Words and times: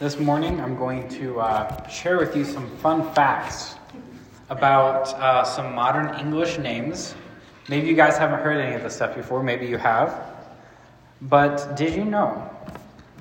This 0.00 0.16
morning, 0.20 0.60
I'm 0.60 0.76
going 0.76 1.08
to 1.18 1.40
uh, 1.40 1.88
share 1.88 2.18
with 2.18 2.36
you 2.36 2.44
some 2.44 2.70
fun 2.76 3.12
facts 3.14 3.74
about 4.48 5.08
uh, 5.14 5.42
some 5.42 5.74
modern 5.74 6.20
English 6.20 6.56
names. 6.56 7.16
Maybe 7.68 7.88
you 7.88 7.96
guys 7.96 8.16
haven't 8.16 8.38
heard 8.38 8.58
any 8.58 8.76
of 8.76 8.84
this 8.84 8.94
stuff 8.94 9.16
before, 9.16 9.42
maybe 9.42 9.66
you 9.66 9.76
have. 9.76 10.22
But 11.22 11.76
did 11.76 11.96
you 11.96 12.04
know 12.04 12.48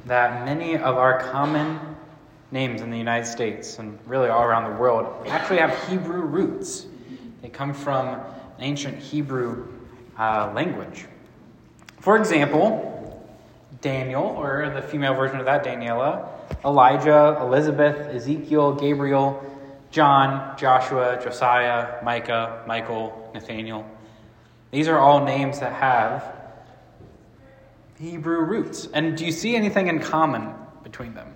that 0.05 0.45
many 0.45 0.76
of 0.76 0.98
our 0.98 1.20
common 1.32 1.80
names 2.52 2.82
in 2.82 2.91
the 2.91 2.98
United 3.00 3.25
States 3.25 3.80
and 3.80 3.98
really 4.05 4.30
all 4.30 4.44
around 4.44 4.71
the 4.71 4.80
world 4.80 5.25
actually 5.30 5.57
have 5.57 5.75
Hebrew 5.89 6.21
roots? 6.21 6.86
They 7.41 7.50
come 7.50 7.73
from 7.73 8.07
an 8.07 8.20
ancient 8.59 9.00
Hebrew 9.00 9.68
uh, 10.20 10.52
language. 10.54 11.07
For 12.02 12.18
example, 12.18 13.28
Daniel, 13.82 14.25
or 14.25 14.70
the 14.70 14.84
female 14.84 15.16
version 15.16 15.39
of 15.39 15.45
that, 15.45 15.66
Daniela, 15.66 16.37
Elijah, 16.64 17.38
Elizabeth, 17.42 17.98
Ezekiel, 18.16 18.74
Gabriel, 18.74 19.44
John, 19.92 20.58
Joshua, 20.58 21.20
Josiah, 21.23 22.04
Micah, 22.04 22.64
Michael, 22.68 23.32
Nathaniel. 23.34 23.86
These 24.72 24.88
are 24.88 24.98
all 24.98 25.23
names 25.23 25.60
that 25.60 25.73
have 25.73 26.36
Hebrew 28.00 28.42
roots. 28.42 28.88
And 28.94 29.18
do 29.18 29.26
you 29.26 29.32
see 29.32 29.56
anything 29.56 29.88
in 29.88 30.00
common 30.00 30.54
between 30.84 31.14
them? 31.14 31.34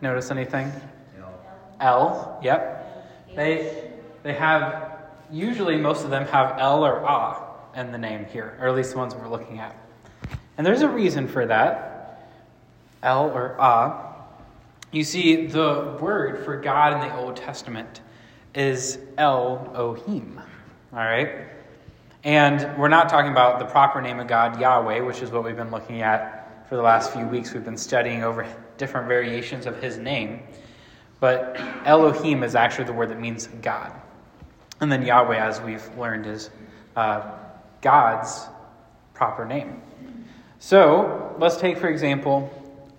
Notice 0.00 0.30
anything? 0.30 0.72
L. 1.18 1.40
L, 1.80 2.40
yep. 2.42 3.06
They, 3.34 3.90
they 4.22 4.34
have, 4.34 4.98
usually 5.30 5.76
most 5.76 6.04
of 6.04 6.10
them 6.10 6.26
have 6.26 6.58
L 6.58 6.84
or 6.84 7.04
Ah 7.06 7.42
in 7.74 7.92
the 7.92 7.98
name 7.98 8.24
here, 8.24 8.56
or 8.60 8.68
at 8.68 8.74
least 8.74 8.92
the 8.92 8.98
ones 8.98 9.14
we're 9.14 9.28
looking 9.28 9.58
at. 9.58 9.76
And 10.56 10.66
there's 10.66 10.82
a 10.82 10.88
reason 10.88 11.28
for 11.28 11.46
that. 11.46 11.95
El 13.02 13.30
or 13.30 13.56
Ah. 13.58 14.14
You 14.92 15.04
see, 15.04 15.46
the 15.46 15.96
word 16.00 16.44
for 16.44 16.56
God 16.56 16.94
in 16.94 17.00
the 17.00 17.16
Old 17.16 17.36
Testament 17.36 18.00
is 18.54 18.98
Elohim. 19.18 20.40
All 20.92 20.98
right? 20.98 21.46
And 22.24 22.76
we're 22.78 22.88
not 22.88 23.08
talking 23.08 23.30
about 23.30 23.58
the 23.58 23.66
proper 23.66 24.00
name 24.00 24.18
of 24.18 24.26
God, 24.26 24.60
Yahweh, 24.60 25.00
which 25.00 25.22
is 25.22 25.30
what 25.30 25.44
we've 25.44 25.56
been 25.56 25.70
looking 25.70 26.02
at 26.02 26.68
for 26.68 26.76
the 26.76 26.82
last 26.82 27.12
few 27.12 27.26
weeks. 27.26 27.52
We've 27.52 27.64
been 27.64 27.76
studying 27.76 28.24
over 28.24 28.46
different 28.78 29.06
variations 29.06 29.66
of 29.66 29.80
his 29.80 29.98
name. 29.98 30.40
But 31.20 31.60
Elohim 31.84 32.42
is 32.42 32.54
actually 32.54 32.84
the 32.84 32.92
word 32.92 33.10
that 33.10 33.20
means 33.20 33.46
God. 33.62 33.92
And 34.80 34.90
then 34.90 35.04
Yahweh, 35.04 35.36
as 35.36 35.60
we've 35.60 35.86
learned, 35.96 36.26
is 36.26 36.50
uh, 36.96 37.30
God's 37.80 38.46
proper 39.14 39.44
name. 39.44 39.82
So 40.58 41.36
let's 41.38 41.56
take, 41.56 41.78
for 41.78 41.88
example, 41.88 42.50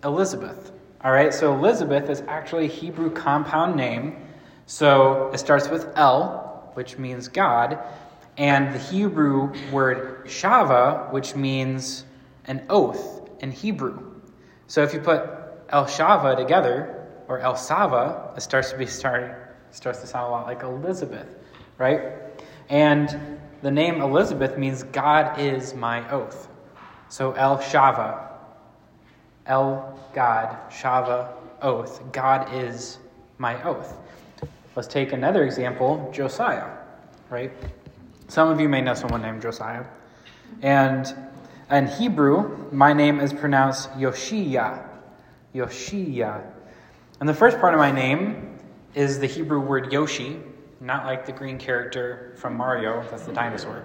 Elizabeth. 0.08 0.72
All 1.03 1.11
right, 1.11 1.33
so 1.33 1.53
Elizabeth 1.53 2.09
is 2.09 2.23
actually 2.27 2.66
a 2.66 2.69
Hebrew 2.69 3.11
compound 3.11 3.75
name. 3.75 4.25
So 4.66 5.30
it 5.33 5.38
starts 5.38 5.69
with 5.69 5.88
El, 5.95 6.72
which 6.73 6.97
means 6.97 7.27
God, 7.27 7.77
and 8.38 8.73
the 8.73 8.80
Hebrew 8.80 9.53
word 9.72 10.25
Shava, 10.25 11.11
which 11.11 11.35
means 11.35 12.05
an 12.45 12.66
oath 12.69 13.30
in 13.39 13.52
Hebrew. 13.52 14.16
So 14.67 14.81
if 14.81 14.94
you 14.94 15.00
put 15.00 15.30
El 15.69 15.85
Shava 15.85 16.35
together, 16.35 17.08
or 17.28 17.39
El 17.39 17.55
Sava, 17.55 18.31
it 18.38 18.41
starts 18.41 18.72
to 18.72 18.78
be 18.78 18.85
starting, 18.85 19.35
starts 19.72 20.00
to 20.00 20.08
sound 20.08 20.28
a 20.28 20.31
lot 20.31 20.47
like 20.47 20.63
Elizabeth, 20.63 21.35
right? 21.78 22.13
And 22.69 23.39
the 23.61 23.72
name 23.72 24.02
Elizabeth 24.02 24.58
means 24.58 24.83
God 24.83 25.39
is 25.39 25.73
my 25.73 26.09
oath. 26.09 26.47
So 27.09 27.33
El 27.33 27.58
Shava, 27.58 28.27
El 29.48 30.00
God, 30.14 30.58
Shava, 30.70 31.31
oath. 31.62 32.02
God 32.12 32.53
is 32.53 33.00
my 33.38 33.62
oath. 33.64 33.98
Let's 34.75 34.88
take 34.88 35.13
another 35.13 35.44
example 35.44 36.12
Josiah, 36.13 36.69
right? 37.30 37.52
Some 38.28 38.50
of 38.50 38.59
you 38.59 38.69
may 38.69 38.81
know 38.81 38.94
someone 38.94 39.22
named 39.22 39.41
Josiah. 39.41 39.86
And 40.62 41.13
in 41.72 41.88
Hebrew, 41.88 42.72
my 42.72 42.94
name 42.94 43.19
is 43.19 43.34
pronounced 43.34 43.91
Yoshia. 43.94 44.88
Yoshia. 45.56 46.41
And 47.19 47.28
the 47.28 47.34
first 47.34 47.59
part 47.59 47.74
of 47.74 47.80
my 47.80 47.91
name 47.91 48.59
is 48.94 49.19
the 49.19 49.28
Hebrew 49.28 49.59
word 49.59 49.91
Yoshi, 49.91 50.40
not 50.80 51.06
like 51.06 51.25
the 51.25 51.31
green 51.31 51.57
character 51.57 52.34
from 52.38 52.56
Mario, 52.56 53.03
that's 53.09 53.24
the 53.24 53.34
dinosaur. 53.34 53.84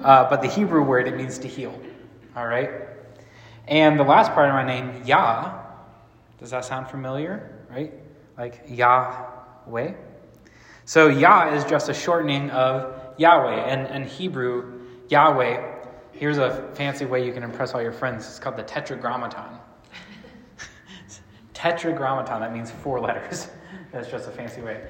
Uh, 0.00 0.28
but 0.30 0.42
the 0.42 0.48
Hebrew 0.48 0.82
word, 0.82 1.08
it 1.08 1.16
means 1.16 1.38
to 1.38 1.48
heal. 1.48 1.78
All 2.36 2.46
right? 2.46 2.70
And 3.68 3.98
the 3.98 4.04
last 4.04 4.32
part 4.32 4.48
of 4.48 4.54
my 4.54 4.64
name, 4.64 5.02
Yah, 5.04 5.60
does 6.38 6.50
that 6.50 6.64
sound 6.64 6.88
familiar? 6.88 7.58
Right? 7.70 7.92
Like 8.36 8.62
Yahweh? 8.68 9.92
So 10.84 11.08
Yah 11.08 11.54
is 11.54 11.64
just 11.64 11.88
a 11.88 11.94
shortening 11.94 12.50
of 12.50 13.14
Yahweh. 13.16 13.66
And 13.66 13.86
in 13.94 14.08
Hebrew, 14.08 14.80
Yahweh, 15.08 15.76
here's 16.12 16.38
a 16.38 16.70
fancy 16.74 17.04
way 17.04 17.24
you 17.24 17.32
can 17.32 17.42
impress 17.42 17.74
all 17.74 17.82
your 17.82 17.92
friends. 17.92 18.26
It's 18.26 18.38
called 18.38 18.56
the 18.56 18.62
Tetragrammaton. 18.62 19.58
tetragrammaton, 21.54 22.40
that 22.40 22.52
means 22.52 22.70
four 22.70 23.00
letters. 23.00 23.48
That's 23.92 24.08
just 24.08 24.28
a 24.28 24.30
fancy 24.30 24.62
way. 24.62 24.82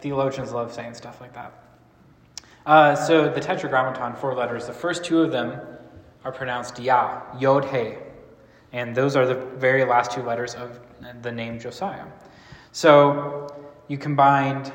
Theologians 0.00 0.52
love 0.52 0.72
saying 0.72 0.94
stuff 0.94 1.20
like 1.20 1.34
that. 1.34 1.52
Uh, 2.66 2.94
so 2.94 3.28
the 3.28 3.40
Tetragrammaton, 3.40 4.14
four 4.16 4.34
letters, 4.34 4.66
the 4.66 4.72
first 4.72 5.04
two 5.04 5.20
of 5.20 5.30
them 5.30 5.60
are 6.24 6.32
pronounced 6.32 6.78
Yah, 6.78 7.22
Yod 7.38 7.64
He. 7.66 7.94
And 8.72 8.94
those 8.94 9.14
are 9.14 9.26
the 9.26 9.34
very 9.34 9.84
last 9.84 10.10
two 10.10 10.22
letters 10.22 10.54
of 10.54 10.80
the 11.22 11.30
name 11.30 11.60
Josiah. 11.60 12.06
So 12.72 13.54
you 13.88 13.98
combined 13.98 14.72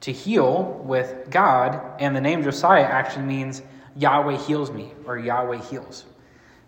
to 0.00 0.12
heal 0.12 0.82
with 0.84 1.28
God, 1.30 1.80
and 2.00 2.16
the 2.16 2.20
name 2.20 2.42
Josiah 2.42 2.84
actually 2.84 3.26
means 3.26 3.62
Yahweh 3.96 4.38
heals 4.38 4.70
me, 4.70 4.92
or 5.04 5.18
Yahweh 5.18 5.60
heals. 5.62 6.06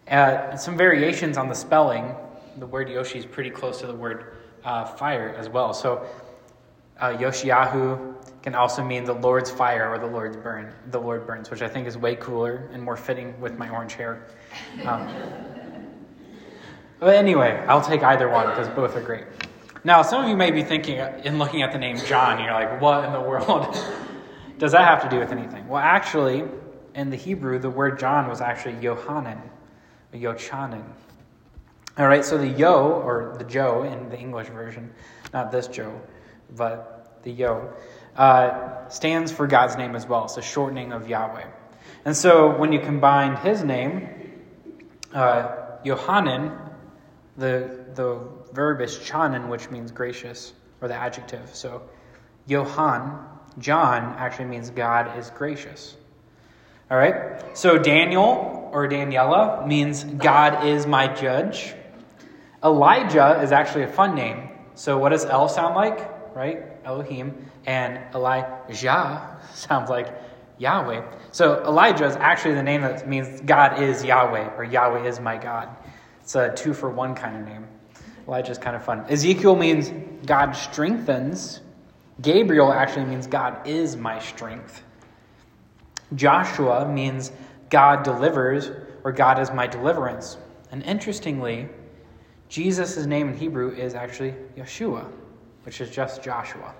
Uh, 0.08 0.56
some 0.56 0.76
variations 0.76 1.38
on 1.38 1.48
the 1.48 1.54
spelling, 1.54 2.14
the 2.58 2.66
word 2.66 2.90
Yoshi 2.90 3.18
is 3.18 3.24
pretty 3.24 3.48
close 3.50 3.80
to 3.80 3.86
the 3.86 3.94
word 3.94 4.36
uh, 4.64 4.84
fire 4.84 5.34
as 5.38 5.48
well. 5.48 5.72
So 5.72 6.06
uh, 6.98 7.16
Yoshiyahu 7.16 8.21
can 8.42 8.54
also 8.54 8.82
mean 8.82 9.04
the 9.04 9.12
Lord's 9.12 9.50
fire 9.50 9.88
or 9.90 9.98
the 9.98 10.06
Lord's 10.06 10.36
burn. 10.36 10.72
The 10.90 11.00
Lord 11.00 11.26
burns, 11.26 11.50
which 11.50 11.62
I 11.62 11.68
think 11.68 11.86
is 11.86 11.96
way 11.96 12.16
cooler 12.16 12.68
and 12.72 12.82
more 12.82 12.96
fitting 12.96 13.40
with 13.40 13.56
my 13.56 13.68
orange 13.68 13.94
hair. 13.94 14.26
Um, 14.84 15.08
but 16.98 17.14
anyway, 17.14 17.64
I'll 17.68 17.82
take 17.82 18.02
either 18.02 18.28
one 18.28 18.48
because 18.48 18.68
both 18.68 18.96
are 18.96 19.00
great. 19.00 19.24
Now, 19.84 20.02
some 20.02 20.22
of 20.22 20.28
you 20.28 20.36
may 20.36 20.50
be 20.50 20.62
thinking, 20.62 20.98
in 21.24 21.38
looking 21.38 21.62
at 21.62 21.72
the 21.72 21.78
name 21.78 21.96
John, 21.96 22.42
you're 22.42 22.52
like, 22.52 22.80
what 22.80 23.04
in 23.04 23.12
the 23.12 23.20
world 23.20 23.76
does 24.58 24.72
that 24.72 24.84
have 24.84 25.02
to 25.02 25.08
do 25.08 25.18
with 25.18 25.32
anything? 25.32 25.66
Well, 25.66 25.82
actually, 25.82 26.44
in 26.94 27.10
the 27.10 27.16
Hebrew, 27.16 27.58
the 27.58 27.70
word 27.70 27.98
John 27.98 28.28
was 28.28 28.40
actually 28.40 28.76
Yohanan, 28.80 29.40
Yochanan. 30.14 30.84
All 31.98 32.06
right, 32.06 32.24
so 32.24 32.38
the 32.38 32.46
Yo, 32.46 33.02
or 33.02 33.34
the 33.38 33.44
Joe 33.44 33.82
in 33.82 34.08
the 34.08 34.18
English 34.18 34.48
version, 34.48 34.92
not 35.32 35.50
this 35.50 35.66
Joe, 35.66 36.00
but 36.56 37.20
the 37.24 37.32
Yo, 37.32 37.72
uh, 38.16 38.88
stands 38.88 39.32
for 39.32 39.46
God's 39.46 39.76
name 39.76 39.94
as 39.94 40.06
well. 40.06 40.24
It's 40.24 40.36
a 40.36 40.42
shortening 40.42 40.92
of 40.92 41.08
Yahweh. 41.08 41.46
And 42.04 42.16
so 42.16 42.56
when 42.56 42.72
you 42.72 42.80
combine 42.80 43.36
his 43.36 43.62
name, 43.62 44.08
uh, 45.12 45.56
Yohanan, 45.84 46.52
the, 47.36 47.84
the 47.94 48.20
verb 48.52 48.80
is 48.80 48.96
chanan, 48.96 49.48
which 49.48 49.70
means 49.70 49.90
gracious, 49.92 50.52
or 50.80 50.88
the 50.88 50.94
adjective. 50.94 51.54
So 51.54 51.82
Yohan, 52.48 53.24
John, 53.58 54.14
actually 54.18 54.46
means 54.46 54.70
God 54.70 55.18
is 55.18 55.30
gracious. 55.30 55.96
All 56.90 56.96
right? 56.96 57.56
So 57.56 57.78
Daniel 57.78 58.70
or 58.72 58.88
Daniela 58.88 59.66
means 59.66 60.04
God 60.04 60.66
is 60.66 60.86
my 60.86 61.06
judge. 61.06 61.74
Elijah 62.64 63.40
is 63.42 63.52
actually 63.52 63.84
a 63.84 63.88
fun 63.88 64.14
name. 64.14 64.48
So 64.74 64.98
what 64.98 65.10
does 65.10 65.24
L 65.24 65.48
sound 65.48 65.74
like? 65.74 66.21
Right? 66.34 66.64
Elohim. 66.84 67.50
And 67.66 68.00
Elijah 68.14 69.38
sounds 69.54 69.90
like 69.90 70.14
Yahweh. 70.58 71.02
So 71.32 71.62
Elijah 71.64 72.06
is 72.06 72.16
actually 72.16 72.54
the 72.54 72.62
name 72.62 72.82
that 72.82 73.08
means 73.08 73.40
God 73.40 73.82
is 73.82 74.04
Yahweh, 74.04 74.56
or 74.56 74.64
Yahweh 74.64 75.06
is 75.06 75.20
my 75.20 75.36
God. 75.36 75.68
It's 76.20 76.34
a 76.36 76.52
two 76.54 76.72
for 76.72 76.88
one 76.90 77.14
kind 77.14 77.36
of 77.36 77.46
name. 77.46 77.66
Elijah 78.28 78.52
is 78.52 78.58
kind 78.58 78.76
of 78.76 78.84
fun. 78.84 79.04
Ezekiel 79.08 79.56
means 79.56 79.92
God 80.24 80.52
strengthens. 80.52 81.60
Gabriel 82.20 82.72
actually 82.72 83.06
means 83.06 83.26
God 83.26 83.66
is 83.66 83.96
my 83.96 84.20
strength. 84.20 84.84
Joshua 86.14 86.86
means 86.86 87.32
God 87.70 88.02
delivers, 88.02 88.70
or 89.02 89.12
God 89.12 89.40
is 89.40 89.50
my 89.50 89.66
deliverance. 89.66 90.36
And 90.70 90.82
interestingly, 90.82 91.68
Jesus' 92.48 93.06
name 93.06 93.30
in 93.30 93.36
Hebrew 93.36 93.74
is 93.74 93.94
actually 93.94 94.34
Yeshua, 94.56 95.10
which 95.64 95.80
is 95.80 95.90
just 95.90 96.22
Joshua. 96.22 96.74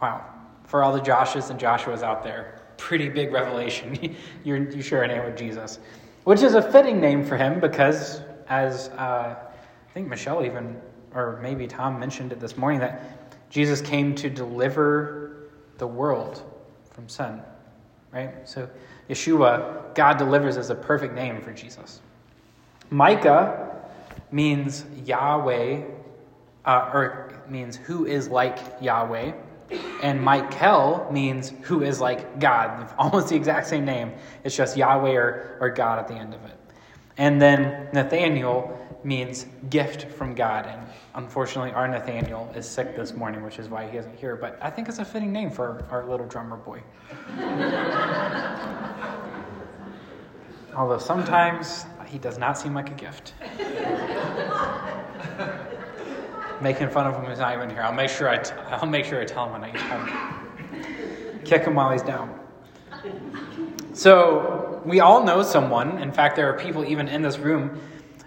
Wow. 0.00 0.24
For 0.64 0.82
all 0.82 0.92
the 0.92 1.00
Joshes 1.00 1.50
and 1.50 1.58
Joshuas 1.58 2.02
out 2.02 2.22
there, 2.22 2.60
pretty 2.76 3.08
big 3.08 3.32
revelation. 3.32 4.16
You're, 4.44 4.70
you 4.70 4.82
share 4.82 5.02
a 5.02 5.08
name 5.08 5.24
with 5.24 5.36
Jesus, 5.36 5.78
which 6.24 6.42
is 6.42 6.54
a 6.54 6.62
fitting 6.62 7.00
name 7.00 7.24
for 7.24 7.36
him 7.36 7.60
because 7.60 8.20
as 8.48 8.88
uh, 8.90 9.36
I 9.36 9.92
think 9.94 10.08
Michelle 10.08 10.44
even, 10.44 10.80
or 11.14 11.38
maybe 11.42 11.66
Tom 11.66 11.98
mentioned 11.98 12.32
it 12.32 12.40
this 12.40 12.56
morning, 12.56 12.80
that 12.80 13.50
Jesus 13.50 13.80
came 13.80 14.14
to 14.16 14.30
deliver 14.30 15.48
the 15.78 15.86
world 15.86 16.42
from 16.90 17.08
sin, 17.08 17.40
right? 18.12 18.48
So 18.48 18.68
Yeshua, 19.08 19.94
God 19.94 20.16
delivers, 20.18 20.56
is 20.56 20.70
a 20.70 20.74
perfect 20.74 21.14
name 21.14 21.40
for 21.40 21.52
Jesus. 21.52 22.00
Micah 22.90 23.82
means 24.30 24.84
Yahweh, 25.04 25.82
uh, 26.64 26.90
or 26.92 27.31
means 27.50 27.76
who 27.76 28.06
is 28.06 28.28
like 28.28 28.58
Yahweh. 28.80 29.32
And 30.02 30.20
Michael 30.20 31.08
means 31.10 31.52
who 31.62 31.82
is 31.82 32.00
like 32.00 32.38
God. 32.38 32.92
Almost 32.98 33.28
the 33.28 33.36
exact 33.36 33.66
same 33.66 33.84
name. 33.84 34.12
It's 34.44 34.56
just 34.56 34.76
Yahweh 34.76 35.12
or, 35.12 35.58
or 35.60 35.70
God 35.70 35.98
at 35.98 36.08
the 36.08 36.14
end 36.14 36.34
of 36.34 36.44
it. 36.44 36.58
And 37.16 37.40
then 37.40 37.88
Nathaniel 37.92 38.78
means 39.04 39.46
gift 39.70 40.12
from 40.12 40.34
God. 40.34 40.66
And 40.66 40.82
unfortunately, 41.14 41.72
our 41.72 41.88
Nathaniel 41.88 42.50
is 42.54 42.68
sick 42.68 42.96
this 42.96 43.14
morning, 43.14 43.42
which 43.42 43.58
is 43.58 43.68
why 43.68 43.88
he 43.88 43.98
isn't 43.98 44.16
here. 44.16 44.36
But 44.36 44.58
I 44.60 44.70
think 44.70 44.88
it's 44.88 44.98
a 44.98 45.04
fitting 45.04 45.32
name 45.32 45.50
for 45.50 45.84
our 45.90 46.06
little 46.06 46.26
drummer 46.26 46.56
boy. 46.56 46.82
Although 50.74 50.98
sometimes 50.98 51.84
he 52.06 52.18
does 52.18 52.38
not 52.38 52.58
seem 52.58 52.74
like 52.74 52.90
a 52.90 52.94
gift. 52.94 53.34
Making 56.62 56.90
fun 56.90 57.08
of 57.08 57.16
him 57.16 57.28
is 57.30 57.40
not 57.40 57.54
even 57.54 57.70
here. 57.70 57.82
I'll 57.82 57.92
make 57.92 58.08
sure 58.08 58.28
I, 58.28 58.38
t- 58.38 58.54
I'll 58.70 58.86
make 58.86 59.04
sure 59.04 59.20
I 59.20 59.24
tell 59.24 59.46
him 59.46 59.52
when 59.52 59.64
I 59.64 59.70
get 59.70 59.80
home. 59.80 61.40
Kick 61.44 61.64
him 61.64 61.74
while 61.74 61.90
he's 61.90 62.02
down. 62.02 62.38
So 63.94 64.80
we 64.84 65.00
all 65.00 65.24
know 65.24 65.42
someone. 65.42 65.98
In 65.98 66.12
fact, 66.12 66.36
there 66.36 66.48
are 66.54 66.58
people 66.58 66.84
even 66.84 67.08
in 67.08 67.20
this 67.20 67.38
room 67.38 67.80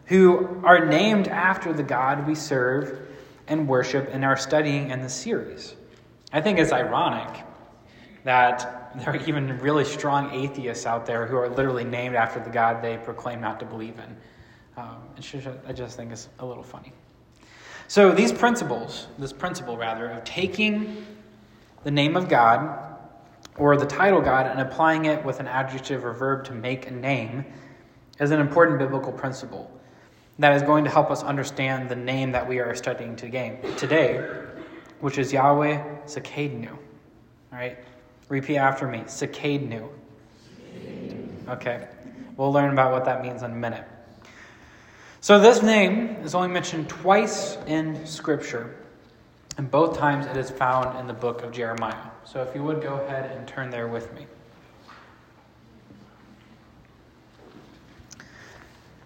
who 0.07 0.61
are 0.65 0.85
named 0.85 1.29
after 1.29 1.71
the 1.71 1.81
God 1.81 2.27
we 2.27 2.35
serve 2.35 3.07
and 3.47 3.69
worship 3.69 4.09
and 4.11 4.25
are 4.25 4.35
studying 4.35 4.89
in 4.89 5.01
the 5.01 5.09
series. 5.09 5.73
I 6.33 6.41
think 6.41 6.59
it's 6.59 6.73
ironic 6.73 7.45
that 8.25 8.91
there 8.97 9.13
are 9.13 9.27
even 9.27 9.57
really 9.59 9.85
strong 9.85 10.31
atheists 10.33 10.85
out 10.85 11.05
there 11.05 11.25
who 11.25 11.37
are 11.37 11.47
literally 11.47 11.85
named 11.85 12.15
after 12.15 12.41
the 12.41 12.49
God 12.49 12.81
they 12.81 12.97
proclaim 12.97 13.39
not 13.39 13.61
to 13.61 13.65
believe 13.65 13.97
in. 13.97 14.17
Um, 14.75 14.97
I 15.65 15.71
just 15.71 15.95
think 15.95 16.11
it's 16.11 16.27
a 16.39 16.45
little 16.45 16.63
funny. 16.63 16.91
So 17.87 18.11
these 18.11 18.31
principles, 18.31 19.07
this 19.17 19.31
principle 19.31 19.77
rather, 19.77 20.09
of 20.09 20.23
taking 20.23 21.05
the 21.83 21.91
name 21.91 22.15
of 22.15 22.27
God 22.27 22.97
or 23.57 23.77
the 23.77 23.85
title 23.85 24.21
God 24.21 24.47
and 24.47 24.59
applying 24.59 25.05
it 25.05 25.23
with 25.23 25.39
an 25.39 25.47
adjective 25.47 26.03
or 26.03 26.13
verb 26.13 26.45
to 26.45 26.53
make 26.53 26.87
a 26.87 26.91
name 26.91 27.45
is 28.19 28.31
an 28.31 28.39
important 28.39 28.79
biblical 28.79 29.11
principle 29.11 29.71
that 30.39 30.55
is 30.55 30.61
going 30.63 30.83
to 30.83 30.89
help 30.89 31.11
us 31.11 31.23
understand 31.23 31.87
the 31.87 31.95
name 31.95 32.31
that 32.31 32.47
we 32.47 32.59
are 32.59 32.75
studying 32.75 33.15
today, 33.15 33.57
which 34.99 35.17
is 35.17 35.31
Yahweh 35.31 35.81
Tsidkenu. 36.05 36.71
All 36.71 36.77
right? 37.51 37.77
Repeat 38.27 38.57
after 38.57 38.87
me. 38.87 38.99
Tsidkenu. 38.99 39.87
Okay. 41.47 41.87
We'll 42.35 42.51
learn 42.51 42.73
about 42.73 42.91
what 42.91 43.05
that 43.05 43.21
means 43.23 43.43
in 43.43 43.51
a 43.51 43.55
minute. 43.55 43.85
So 45.25 45.39
this 45.39 45.63
name 45.63 46.17
is 46.23 46.35
only 46.35 46.49
mentioned 46.49 46.87
twice 46.87 47.57
in 47.65 48.05
Scripture, 48.05 48.75
and 49.57 49.71
both 49.71 49.97
times 49.97 50.27
it 50.27 50.37
is 50.37 50.51
found 50.51 50.99
in 50.99 51.07
the 51.07 51.15
book 51.15 51.41
of 51.41 51.51
Jeremiah. 51.51 52.11
So 52.25 52.43
if 52.43 52.53
you 52.53 52.61
would 52.61 52.79
go 52.79 52.93
ahead 52.93 53.35
and 53.35 53.47
turn 53.47 53.71
there 53.71 53.87
with 53.87 54.13
me. 54.13 54.27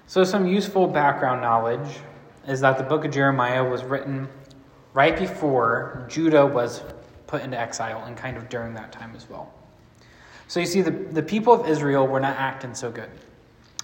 So, 0.07 0.25
some 0.25 0.45
useful 0.45 0.87
background 0.87 1.39
knowledge 1.39 1.99
is 2.49 2.59
that 2.59 2.77
the 2.77 2.83
book 2.83 3.05
of 3.05 3.11
Jeremiah 3.11 3.63
was 3.63 3.85
written 3.85 4.27
right 4.93 5.17
before 5.17 6.05
Judah 6.09 6.45
was 6.45 6.81
put 7.27 7.43
into 7.43 7.57
exile 7.57 8.03
and 8.03 8.17
kind 8.17 8.35
of 8.35 8.49
during 8.49 8.73
that 8.73 8.91
time 8.91 9.13
as 9.15 9.29
well. 9.29 9.53
So, 10.49 10.59
you 10.59 10.65
see, 10.65 10.81
the, 10.81 10.91
the 10.91 11.23
people 11.23 11.53
of 11.53 11.65
Israel 11.65 12.05
were 12.05 12.19
not 12.19 12.35
acting 12.35 12.75
so 12.75 12.91
good. 12.91 13.09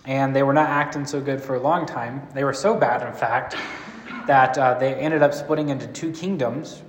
And 0.05 0.35
they 0.35 0.43
were 0.43 0.53
not 0.53 0.69
acting 0.69 1.05
so 1.05 1.19
good 1.19 1.41
for 1.41 1.55
a 1.55 1.59
long 1.59 1.85
time. 1.85 2.27
They 2.33 2.43
were 2.43 2.53
so 2.53 2.75
bad, 2.75 3.05
in 3.05 3.13
fact, 3.13 3.55
that 4.27 4.57
uh, 4.57 4.77
they 4.77 4.93
ended 4.93 5.23
up 5.23 5.33
splitting 5.33 5.69
into 5.69 5.87
two 5.87 6.11
kingdoms. 6.11 6.81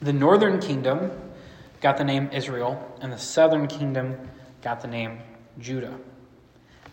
The 0.00 0.12
northern 0.12 0.60
kingdom 0.60 1.10
got 1.80 1.96
the 1.96 2.04
name 2.04 2.30
Israel, 2.32 2.96
and 3.00 3.12
the 3.12 3.18
southern 3.18 3.66
kingdom 3.66 4.16
got 4.62 4.80
the 4.80 4.88
name 4.88 5.20
Judah. 5.58 5.96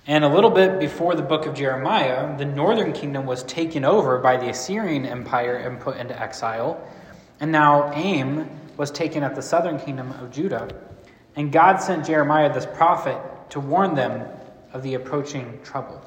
And 0.08 0.24
a 0.24 0.30
little 0.30 0.50
bit 0.50 0.80
before 0.80 1.14
the 1.14 1.22
book 1.22 1.46
of 1.46 1.54
Jeremiah, 1.54 2.36
the 2.38 2.46
northern 2.46 2.94
kingdom 2.94 3.26
was 3.26 3.44
taken 3.44 3.86
over 3.86 4.18
by 4.18 4.38
the 4.38 4.50
Assyrian 4.50 5.06
Empire 5.06 5.56
and 5.56 5.80
put 5.80 5.98
into 5.98 6.20
exile. 6.20 6.84
And 7.40 7.52
now 7.52 7.92
Aim 7.94 8.50
was 8.76 8.90
taken 8.90 9.24
at 9.24 9.36
the 9.36 9.42
southern 9.42 9.80
kingdom 9.80 10.12
of 10.14 10.32
Judah. 10.32 10.68
And 11.36 11.52
God 11.52 11.78
sent 11.78 12.08
Jeremiah, 12.08 12.52
this 12.52 12.66
prophet, 12.66 13.20
to 13.52 13.60
warn 13.60 13.94
them 13.94 14.28
of 14.74 14.84
the 14.84 14.94
approaching 14.96 15.60
trouble. 15.64 16.02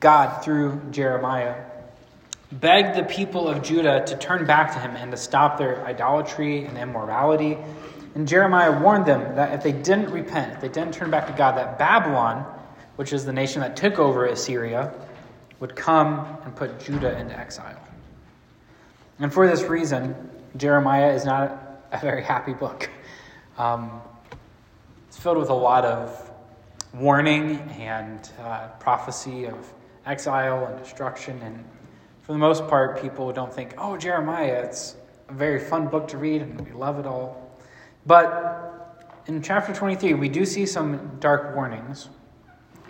God, 0.00 0.42
through 0.42 0.80
Jeremiah, 0.90 1.64
begged 2.50 2.96
the 2.96 3.04
people 3.04 3.48
of 3.48 3.62
Judah 3.62 4.04
to 4.06 4.16
turn 4.16 4.46
back 4.46 4.72
to 4.72 4.78
him 4.78 4.96
and 4.96 5.10
to 5.10 5.16
stop 5.16 5.58
their 5.58 5.84
idolatry 5.84 6.64
and 6.64 6.78
immorality 6.78 7.58
and 8.14 8.26
Jeremiah 8.26 8.80
warned 8.80 9.06
them 9.06 9.36
that 9.36 9.54
if 9.54 9.62
they 9.62 9.72
didn't 9.72 10.10
repent, 10.10 10.54
if 10.54 10.60
they 10.60 10.68
didn't 10.68 10.94
turn 10.94 11.10
back 11.10 11.26
to 11.28 11.32
God, 11.32 11.56
that 11.56 11.78
Babylon, 11.78 12.44
which 12.96 13.12
is 13.12 13.24
the 13.24 13.32
nation 13.32 13.60
that 13.60 13.76
took 13.76 13.98
over 13.98 14.26
Assyria, 14.26 14.92
would 15.60 15.76
come 15.76 16.38
and 16.44 16.54
put 16.56 16.80
Judah 16.80 17.16
into 17.18 17.38
exile. 17.38 17.80
And 19.18 19.32
for 19.32 19.46
this 19.46 19.62
reason, 19.62 20.30
Jeremiah 20.56 21.12
is 21.12 21.24
not 21.24 21.82
a 21.92 21.98
very 21.98 22.24
happy 22.24 22.52
book. 22.52 22.90
Um, 23.58 24.00
it's 25.08 25.18
filled 25.18 25.38
with 25.38 25.50
a 25.50 25.54
lot 25.54 25.84
of 25.84 26.29
warning 26.92 27.58
and 27.78 28.30
uh, 28.40 28.68
prophecy 28.78 29.46
of 29.46 29.72
exile 30.06 30.66
and 30.66 30.78
destruction. 30.82 31.40
And 31.42 31.64
for 32.22 32.32
the 32.32 32.38
most 32.38 32.66
part, 32.66 33.00
people 33.00 33.32
don't 33.32 33.52
think, 33.52 33.74
oh, 33.78 33.96
Jeremiah, 33.96 34.62
it's 34.64 34.96
a 35.28 35.32
very 35.32 35.60
fun 35.60 35.88
book 35.88 36.08
to 36.08 36.18
read 36.18 36.42
and 36.42 36.60
we 36.60 36.72
love 36.72 36.98
it 36.98 37.06
all. 37.06 37.50
But 38.06 39.22
in 39.26 39.42
chapter 39.42 39.72
23, 39.72 40.14
we 40.14 40.28
do 40.28 40.44
see 40.44 40.66
some 40.66 41.16
dark 41.20 41.54
warnings, 41.54 42.08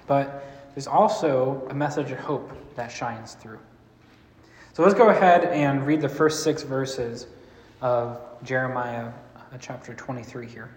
but 0.06 0.47
there's 0.75 0.87
also 0.87 1.66
a 1.71 1.75
message 1.75 2.11
of 2.11 2.19
hope 2.19 2.52
that 2.76 2.88
shines 2.90 3.35
through. 3.35 3.59
So 4.73 4.83
let's 4.83 4.95
go 4.95 5.11
ahead 5.11 5.45
and 5.45 5.87
read 5.87 6.00
the 6.00 6.09
first 6.09 6.42
six 6.42 6.62
verses 6.62 7.26
of 7.83 8.21
Jeremiah 8.45 9.12
uh, 9.37 9.59
chapter 9.59 9.95
23 9.95 10.47
here. 10.47 10.71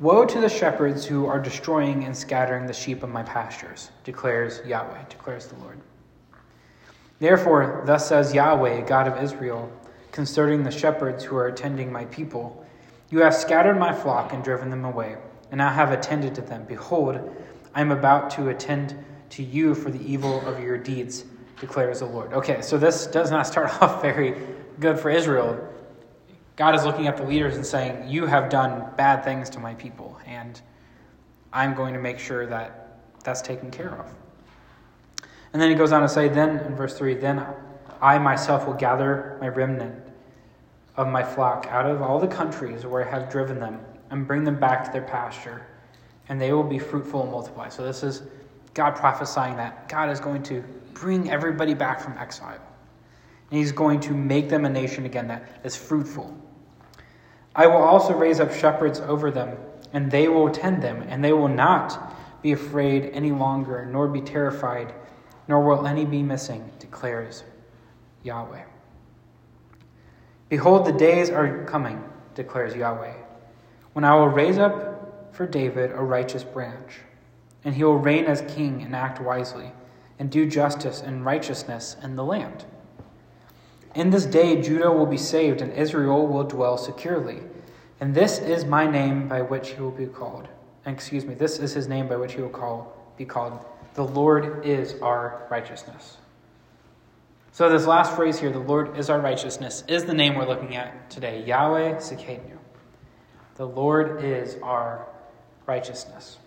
Woe 0.00 0.24
to 0.24 0.40
the 0.40 0.48
shepherds 0.48 1.04
who 1.04 1.26
are 1.26 1.38
destroying 1.38 2.04
and 2.04 2.16
scattering 2.16 2.66
the 2.66 2.72
sheep 2.72 3.02
of 3.02 3.10
my 3.10 3.22
pastures, 3.22 3.90
declares 4.02 4.62
Yahweh, 4.66 5.04
declares 5.10 5.46
the 5.46 5.56
Lord. 5.56 5.78
Therefore, 7.18 7.82
thus 7.84 8.08
says 8.08 8.32
Yahweh, 8.32 8.86
God 8.86 9.06
of 9.06 9.22
Israel 9.22 9.70
concerning 10.10 10.62
the 10.62 10.70
shepherds 10.70 11.22
who 11.22 11.36
are 11.36 11.48
attending 11.48 11.92
my 11.92 12.06
people. 12.06 12.64
You 13.10 13.18
have 13.18 13.34
scattered 13.34 13.78
my 13.78 13.92
flock 13.92 14.32
and 14.32 14.42
driven 14.42 14.70
them 14.70 14.86
away, 14.86 15.18
and 15.50 15.60
I 15.60 15.70
have 15.70 15.92
attended 15.92 16.34
to 16.36 16.40
them. 16.40 16.64
Behold, 16.64 17.20
I 17.74 17.82
am 17.82 17.90
about 17.90 18.30
to 18.30 18.48
attend 18.48 19.04
to 19.30 19.42
you 19.42 19.74
for 19.74 19.90
the 19.90 20.02
evil 20.10 20.40
of 20.48 20.60
your 20.60 20.78
deeds, 20.78 21.26
declares 21.60 21.98
the 21.98 22.06
Lord. 22.06 22.32
Okay, 22.32 22.62
so 22.62 22.78
this 22.78 23.06
does 23.06 23.30
not 23.30 23.46
start 23.46 23.70
off 23.82 24.00
very 24.00 24.34
good 24.80 24.98
for 24.98 25.10
Israel. 25.10 25.62
God 26.60 26.74
is 26.74 26.84
looking 26.84 27.06
at 27.06 27.16
the 27.16 27.22
leaders 27.22 27.56
and 27.56 27.64
saying, 27.64 28.10
You 28.10 28.26
have 28.26 28.50
done 28.50 28.84
bad 28.94 29.24
things 29.24 29.48
to 29.48 29.58
my 29.58 29.72
people, 29.76 30.18
and 30.26 30.60
I'm 31.54 31.72
going 31.72 31.94
to 31.94 31.98
make 31.98 32.18
sure 32.18 32.44
that 32.48 32.98
that's 33.24 33.40
taken 33.40 33.70
care 33.70 33.98
of. 33.98 34.14
And 35.54 35.62
then 35.62 35.70
he 35.70 35.74
goes 35.74 35.90
on 35.90 36.02
to 36.02 36.08
say, 36.10 36.28
Then, 36.28 36.58
in 36.58 36.76
verse 36.76 36.98
3, 36.98 37.14
then 37.14 37.46
I 38.02 38.18
myself 38.18 38.66
will 38.66 38.74
gather 38.74 39.38
my 39.40 39.48
remnant 39.48 40.04
of 40.98 41.08
my 41.08 41.22
flock 41.22 41.66
out 41.70 41.86
of 41.86 42.02
all 42.02 42.20
the 42.20 42.28
countries 42.28 42.84
where 42.84 43.08
I 43.08 43.10
have 43.10 43.30
driven 43.30 43.58
them 43.58 43.80
and 44.10 44.26
bring 44.26 44.44
them 44.44 44.60
back 44.60 44.84
to 44.84 44.92
their 44.92 45.00
pasture, 45.00 45.66
and 46.28 46.38
they 46.38 46.52
will 46.52 46.62
be 46.62 46.78
fruitful 46.78 47.22
and 47.22 47.30
multiply. 47.30 47.70
So, 47.70 47.82
this 47.82 48.02
is 48.02 48.24
God 48.74 48.96
prophesying 48.96 49.56
that 49.56 49.88
God 49.88 50.10
is 50.10 50.20
going 50.20 50.42
to 50.42 50.62
bring 50.92 51.30
everybody 51.30 51.72
back 51.72 52.02
from 52.02 52.18
exile. 52.18 52.60
And 53.50 53.58
He's 53.58 53.72
going 53.72 53.98
to 54.00 54.12
make 54.12 54.50
them 54.50 54.66
a 54.66 54.70
nation 54.70 55.06
again 55.06 55.26
that 55.28 55.62
is 55.64 55.74
fruitful. 55.74 56.36
I 57.54 57.66
will 57.66 57.82
also 57.82 58.14
raise 58.14 58.40
up 58.40 58.52
shepherds 58.52 59.00
over 59.00 59.30
them, 59.30 59.56
and 59.92 60.10
they 60.10 60.28
will 60.28 60.50
tend 60.50 60.82
them, 60.82 61.02
and 61.08 61.24
they 61.24 61.32
will 61.32 61.48
not 61.48 62.16
be 62.42 62.52
afraid 62.52 63.10
any 63.12 63.32
longer, 63.32 63.84
nor 63.86 64.08
be 64.08 64.20
terrified, 64.20 64.94
nor 65.48 65.62
will 65.62 65.86
any 65.86 66.04
be 66.04 66.22
missing, 66.22 66.70
declares 66.78 67.44
Yahweh. 68.22 68.64
Behold, 70.48 70.86
the 70.86 70.92
days 70.92 71.30
are 71.30 71.64
coming, 71.64 72.02
declares 72.34 72.74
Yahweh, 72.74 73.14
when 73.92 74.04
I 74.04 74.14
will 74.14 74.28
raise 74.28 74.58
up 74.58 75.34
for 75.34 75.46
David 75.46 75.90
a 75.92 76.02
righteous 76.02 76.44
branch. 76.44 77.00
and 77.64 77.74
he 77.74 77.84
will 77.84 77.98
reign 77.98 78.24
as 78.24 78.42
king 78.54 78.82
and 78.82 78.94
act 78.94 79.20
wisely, 79.20 79.72
and 80.18 80.30
do 80.30 80.48
justice 80.48 81.02
and 81.02 81.24
righteousness 81.24 81.96
in 82.02 82.16
the 82.16 82.24
land. 82.24 82.64
In 83.94 84.10
this 84.10 84.24
day, 84.24 84.60
Judah 84.60 84.90
will 84.90 85.06
be 85.06 85.16
saved, 85.16 85.60
and 85.60 85.72
Israel 85.72 86.26
will 86.26 86.44
dwell 86.44 86.78
securely. 86.78 87.40
And 88.00 88.14
this 88.14 88.38
is 88.38 88.64
my 88.64 88.86
name 88.86 89.28
by 89.28 89.42
which 89.42 89.70
he 89.70 89.80
will 89.80 89.90
be 89.90 90.06
called. 90.06 90.48
Excuse 90.86 91.24
me, 91.24 91.34
this 91.34 91.58
is 91.58 91.72
his 91.72 91.88
name 91.88 92.08
by 92.08 92.16
which 92.16 92.34
he 92.34 92.40
will 92.40 92.48
call, 92.48 92.96
be 93.16 93.24
called. 93.24 93.64
The 93.94 94.04
Lord 94.04 94.64
is 94.64 94.94
our 95.02 95.46
righteousness. 95.50 96.16
So, 97.52 97.68
this 97.68 97.86
last 97.86 98.14
phrase 98.14 98.38
here, 98.38 98.50
the 98.50 98.60
Lord 98.60 98.96
is 98.96 99.10
our 99.10 99.20
righteousness, 99.20 99.82
is 99.88 100.04
the 100.04 100.14
name 100.14 100.36
we're 100.36 100.46
looking 100.46 100.76
at 100.76 101.10
today 101.10 101.44
Yahweh 101.44 101.94
Tsidkenu. 101.96 102.56
The 103.56 103.66
Lord 103.66 104.24
is 104.24 104.56
our 104.62 105.06
righteousness. 105.66 106.38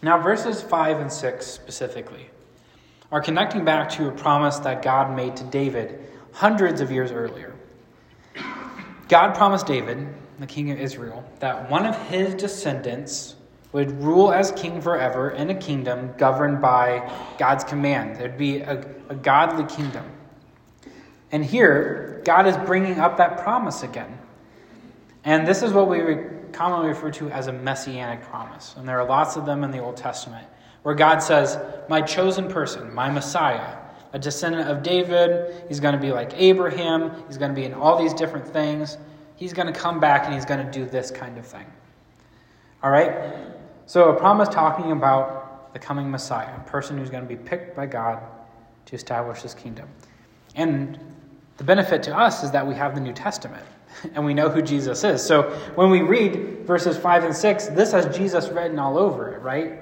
Now, 0.00 0.18
verses 0.18 0.62
5 0.62 1.00
and 1.00 1.12
6 1.12 1.46
specifically 1.46 2.30
are 3.12 3.20
connecting 3.20 3.64
back 3.64 3.90
to 3.90 4.08
a 4.08 4.12
promise 4.12 4.58
that 4.60 4.80
God 4.80 5.14
made 5.14 5.36
to 5.36 5.44
David 5.44 6.00
hundreds 6.32 6.80
of 6.80 6.90
years 6.90 7.12
earlier. 7.12 7.54
God 9.08 9.34
promised 9.34 9.66
David, 9.66 10.06
the 10.38 10.46
king 10.46 10.70
of 10.70 10.78
Israel, 10.78 11.24
that 11.40 11.70
one 11.70 11.84
of 11.84 11.96
his 12.08 12.34
descendants 12.34 13.36
would 13.72 14.02
rule 14.02 14.32
as 14.32 14.52
king 14.52 14.80
forever 14.80 15.30
in 15.30 15.50
a 15.50 15.54
kingdom 15.54 16.12
governed 16.16 16.60
by 16.60 17.10
God's 17.38 17.64
command. 17.64 18.16
There'd 18.16 18.38
be 18.38 18.58
a, 18.60 18.84
a 19.08 19.14
godly 19.14 19.64
kingdom. 19.64 20.04
And 21.32 21.44
here, 21.44 22.20
God 22.24 22.46
is 22.46 22.56
bringing 22.56 22.98
up 22.98 23.16
that 23.18 23.42
promise 23.42 23.82
again. 23.82 24.18
And 25.24 25.46
this 25.46 25.62
is 25.62 25.72
what 25.72 25.88
we 25.88 26.16
commonly 26.52 26.88
refer 26.88 27.10
to 27.12 27.30
as 27.30 27.46
a 27.46 27.52
messianic 27.52 28.22
promise. 28.22 28.74
And 28.76 28.88
there 28.88 28.98
are 29.00 29.06
lots 29.06 29.36
of 29.36 29.46
them 29.46 29.62
in 29.62 29.70
the 29.70 29.78
Old 29.78 29.96
Testament, 29.96 30.46
where 30.82 30.94
God 30.94 31.18
says, 31.18 31.58
My 31.88 32.00
chosen 32.00 32.48
person, 32.48 32.92
my 32.92 33.10
Messiah, 33.10 33.76
a 34.12 34.18
descendant 34.18 34.68
of 34.68 34.82
David, 34.82 35.64
he's 35.68 35.80
going 35.80 35.94
to 35.94 36.00
be 36.00 36.12
like 36.12 36.32
Abraham, 36.34 37.12
he's 37.26 37.38
going 37.38 37.50
to 37.50 37.54
be 37.54 37.64
in 37.64 37.74
all 37.74 37.98
these 37.98 38.14
different 38.14 38.46
things. 38.46 38.98
He's 39.36 39.54
going 39.54 39.72
to 39.72 39.78
come 39.78 40.00
back 40.00 40.26
and 40.26 40.34
he's 40.34 40.44
going 40.44 40.64
to 40.64 40.70
do 40.70 40.84
this 40.84 41.10
kind 41.10 41.38
of 41.38 41.46
thing. 41.46 41.64
All 42.82 42.90
right? 42.90 43.32
So, 43.86 44.10
a 44.10 44.18
promise 44.18 44.48
talking 44.50 44.92
about 44.92 45.72
the 45.72 45.78
coming 45.78 46.10
Messiah, 46.10 46.54
a 46.56 46.68
person 46.68 46.98
who's 46.98 47.10
going 47.10 47.22
to 47.22 47.28
be 47.28 47.36
picked 47.36 47.74
by 47.74 47.86
God 47.86 48.22
to 48.86 48.94
establish 48.94 49.40
his 49.40 49.54
kingdom. 49.54 49.88
And 50.56 50.98
the 51.56 51.64
benefit 51.64 52.02
to 52.04 52.16
us 52.16 52.42
is 52.42 52.50
that 52.50 52.66
we 52.66 52.74
have 52.74 52.94
the 52.94 53.00
New 53.00 53.12
Testament 53.12 53.64
and 54.14 54.24
we 54.24 54.34
know 54.34 54.48
who 54.48 54.62
Jesus 54.62 55.04
is. 55.04 55.22
So 55.22 55.50
when 55.74 55.90
we 55.90 56.02
read 56.02 56.66
verses 56.66 56.96
5 56.96 57.24
and 57.24 57.34
6, 57.34 57.68
this 57.68 57.92
has 57.92 58.14
Jesus 58.16 58.48
written 58.48 58.78
all 58.78 58.98
over 58.98 59.34
it, 59.34 59.40
right? 59.40 59.80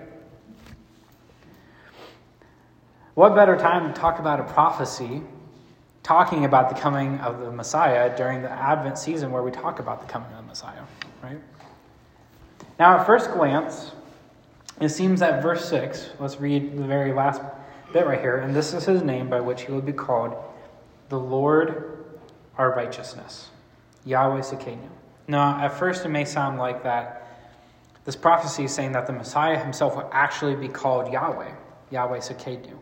What 3.19 3.35
better 3.35 3.57
time 3.57 3.93
to 3.93 4.01
talk 4.01 4.21
about 4.21 4.39
a 4.39 4.45
prophecy 4.45 5.23
talking 6.05 6.45
about 6.45 6.69
the 6.69 6.77
coming 6.77 7.19
of 7.19 7.41
the 7.41 7.51
Messiah 7.51 8.17
during 8.17 8.43
the 8.43 8.49
Advent 8.49 8.97
season 8.97 9.33
where 9.33 9.43
we 9.43 9.51
talk 9.51 9.81
about 9.81 10.01
the 10.01 10.07
coming 10.07 10.31
of 10.31 10.37
the 10.37 10.43
Messiah, 10.45 10.83
right? 11.21 11.41
Now, 12.79 12.97
at 12.97 13.07
first 13.07 13.33
glance, 13.33 13.91
it 14.81 14.91
seems 14.91 15.19
that 15.19 15.43
verse 15.43 15.69
6, 15.69 16.11
let's 16.21 16.39
read 16.39 16.79
the 16.79 16.85
very 16.85 17.13
last 17.13 17.43
bit 17.93 18.07
right 18.07 18.21
here, 18.21 18.37
and 18.37 18.55
this 18.55 18.73
is 18.73 18.85
his 18.85 19.03
name 19.03 19.29
by 19.29 19.41
which 19.41 19.63
he 19.63 19.73
will 19.73 19.83
be 19.83 19.93
called 19.93 20.37
the 21.09 21.19
Lord 21.19 22.05
our 22.57 22.73
righteousness. 22.73 23.49
Yahweh 24.05 24.43
Tsidkenu. 24.43 24.91
Now, 25.27 25.61
at 25.61 25.77
first, 25.77 26.05
it 26.05 26.11
may 26.11 26.25
sound 26.25 26.61
like 26.61 26.85
that 26.85 27.27
this 28.05 28.15
prophecy 28.15 28.67
is 28.67 28.73
saying 28.73 28.93
that 28.93 29.09
the 29.09 29.13
Messiah 29.13 29.59
himself 29.59 29.97
will 29.97 30.09
actually 30.13 30.55
be 30.55 30.69
called 30.69 31.13
Yahweh, 31.13 31.51
Yahweh 31.91 32.19
Tsidkenu. 32.19 32.79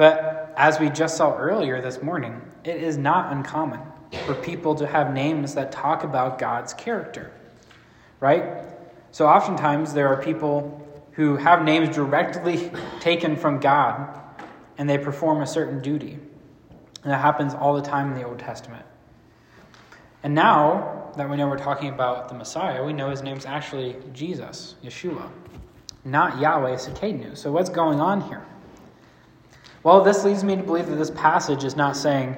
But 0.00 0.54
as 0.56 0.80
we 0.80 0.88
just 0.88 1.18
saw 1.18 1.36
earlier 1.36 1.82
this 1.82 2.02
morning, 2.02 2.40
it 2.64 2.76
is 2.76 2.96
not 2.96 3.34
uncommon 3.34 3.80
for 4.24 4.34
people 4.34 4.74
to 4.76 4.86
have 4.86 5.12
names 5.12 5.54
that 5.56 5.72
talk 5.72 6.04
about 6.04 6.38
God's 6.38 6.72
character, 6.72 7.30
right? 8.18 8.62
So 9.10 9.26
oftentimes 9.26 9.92
there 9.92 10.08
are 10.08 10.22
people 10.22 10.88
who 11.12 11.36
have 11.36 11.64
names 11.64 11.94
directly 11.94 12.72
taken 13.00 13.36
from 13.36 13.60
God 13.60 14.18
and 14.78 14.88
they 14.88 14.96
perform 14.96 15.42
a 15.42 15.46
certain 15.46 15.82
duty. 15.82 16.12
And 17.02 17.12
that 17.12 17.20
happens 17.20 17.52
all 17.52 17.74
the 17.74 17.82
time 17.82 18.10
in 18.10 18.18
the 18.18 18.24
Old 18.24 18.38
Testament. 18.38 18.86
And 20.22 20.34
now 20.34 21.12
that 21.18 21.28
we 21.28 21.36
know 21.36 21.46
we're 21.46 21.58
talking 21.58 21.90
about 21.90 22.30
the 22.30 22.34
Messiah, 22.34 22.82
we 22.82 22.94
know 22.94 23.10
his 23.10 23.20
name's 23.20 23.44
actually 23.44 23.96
Jesus, 24.14 24.76
Yeshua, 24.82 25.28
not 26.06 26.40
Yahweh 26.40 26.76
Tsidkenu. 26.76 27.36
So 27.36 27.52
what's 27.52 27.68
going 27.68 28.00
on 28.00 28.22
here? 28.22 28.46
Well, 29.82 30.02
this 30.04 30.24
leads 30.24 30.44
me 30.44 30.56
to 30.56 30.62
believe 30.62 30.86
that 30.86 30.96
this 30.96 31.10
passage 31.10 31.64
is 31.64 31.76
not 31.76 31.96
saying 31.96 32.36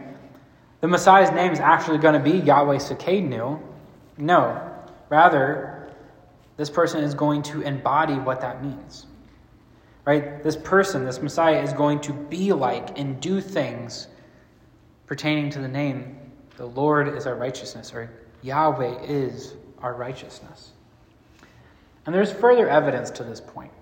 the 0.80 0.88
Messiah's 0.88 1.30
name 1.30 1.52
is 1.52 1.60
actually 1.60 1.98
going 1.98 2.14
to 2.14 2.20
be 2.20 2.38
Yahweh 2.38 2.76
Tsidkenu. 2.76 3.60
No. 4.18 4.70
Rather, 5.08 5.92
this 6.56 6.70
person 6.70 7.02
is 7.04 7.14
going 7.14 7.42
to 7.42 7.62
embody 7.62 8.14
what 8.14 8.40
that 8.40 8.64
means. 8.64 9.06
Right? 10.04 10.42
This 10.42 10.56
person, 10.56 11.04
this 11.04 11.22
Messiah, 11.22 11.62
is 11.62 11.72
going 11.72 12.00
to 12.00 12.12
be 12.12 12.52
like 12.52 12.98
and 12.98 13.20
do 13.20 13.40
things 13.40 14.08
pertaining 15.06 15.50
to 15.50 15.60
the 15.60 15.68
name 15.68 16.18
the 16.56 16.66
Lord 16.66 17.08
is 17.16 17.26
our 17.26 17.34
righteousness, 17.34 17.92
or 17.94 18.10
Yahweh 18.42 19.02
is 19.02 19.54
our 19.80 19.94
righteousness. 19.94 20.72
And 22.06 22.14
there's 22.14 22.32
further 22.32 22.68
evidence 22.68 23.10
to 23.12 23.24
this 23.24 23.40
point 23.40 23.72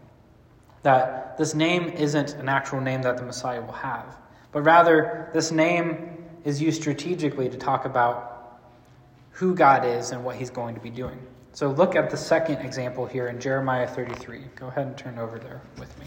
that 0.83 1.37
this 1.37 1.55
name 1.55 1.89
isn't 1.89 2.35
an 2.35 2.49
actual 2.49 2.81
name 2.81 3.03
that 3.03 3.17
the 3.17 3.23
Messiah 3.23 3.61
will 3.61 3.73
have, 3.73 4.17
but 4.53 4.63
rather 4.63 5.29
this 5.33 5.51
name 5.51 6.17
is 6.45 6.61
used 6.61 6.81
strategically 6.81 7.49
to 7.49 7.57
talk 7.57 7.85
about 7.85 8.61
who 9.31 9.55
God 9.55 9.85
is 9.85 10.11
and 10.11 10.25
what 10.25 10.37
he's 10.37 10.51
going 10.51 10.75
to 10.75 10.81
be 10.81 10.91
doing. 10.91 11.19
So 11.53 11.71
look 11.71 11.97
at 11.97 12.11
the 12.11 12.17
second 12.17 12.59
example 12.59 13.07
here 13.07 13.29
in 13.29 13.41
Jeremiah 13.41 13.87
33. 13.87 14.45
Go 14.55 14.69
ahead 14.69 14.87
and 14.87 14.97
turn 14.97 15.19
over 15.19 15.39
there 15.39 15.61
with 15.79 15.99
me. 15.99 16.07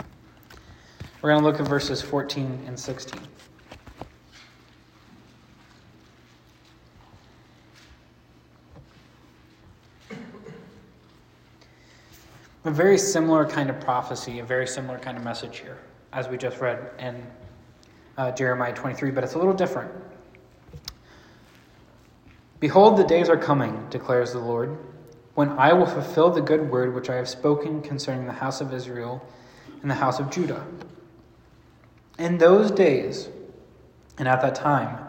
We're 1.22 1.32
going 1.32 1.42
to 1.42 1.48
look 1.48 1.60
at 1.60 1.68
verses 1.68 2.02
14 2.02 2.64
and 2.68 2.80
16. 2.80 3.20
A 12.66 12.72
very 12.72 12.98
similar 12.98 13.46
kind 13.46 13.70
of 13.70 13.80
prophecy, 13.80 14.40
a 14.40 14.46
very 14.46 14.68
similar 14.68 14.98
kind 14.98 15.18
of 15.18 15.24
message 15.24 15.60
here, 15.60 15.78
as 16.14 16.30
we 16.30 16.38
just 16.38 16.60
read 16.60 16.92
in 16.98 17.26
uh, 18.18 18.32
Jeremiah 18.32 18.74
23, 18.74 19.12
but 19.12 19.24
it's 19.24 19.34
a 19.34 19.38
little 19.38 19.54
different. 19.54 19.92
Behold, 22.60 22.98
the 22.98 23.04
days 23.04 23.28
are 23.28 23.38
coming, 23.38 23.88
declares 23.90 24.32
the 24.32 24.40
Lord, 24.40 24.78
when 25.36 25.50
I 25.50 25.74
will 25.74 25.86
fulfill 25.86 26.30
the 26.30 26.42
good 26.42 26.70
word 26.72 26.96
which 26.96 27.10
I 27.10 27.16
have 27.16 27.28
spoken 27.28 27.82
concerning 27.82 28.26
the 28.26 28.34
house 28.34 28.62
of 28.62 28.74
Israel 28.74 29.26
and 29.82 29.92
the 29.92 29.96
house 29.96 30.20
of 30.20 30.30
Judah. 30.30 30.66
In 32.20 32.38
those 32.38 32.72
days, 32.72 33.28
and 34.18 34.28
at 34.28 34.42
that 34.42 34.56
time, 34.56 35.06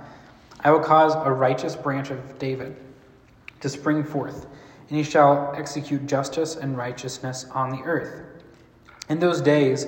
I 0.60 0.70
will 0.70 0.80
cause 0.80 1.14
a 1.14 1.30
righteous 1.30 1.76
branch 1.76 2.10
of 2.10 2.38
David 2.38 2.74
to 3.60 3.68
spring 3.68 4.02
forth 4.02 4.46
and 4.88 4.98
he 4.98 5.02
shall 5.02 5.52
execute 5.56 6.06
justice 6.06 6.56
and 6.56 6.76
righteousness 6.76 7.46
on 7.52 7.70
the 7.70 7.82
earth. 7.82 8.22
In 9.08 9.18
those 9.18 9.40
days, 9.40 9.86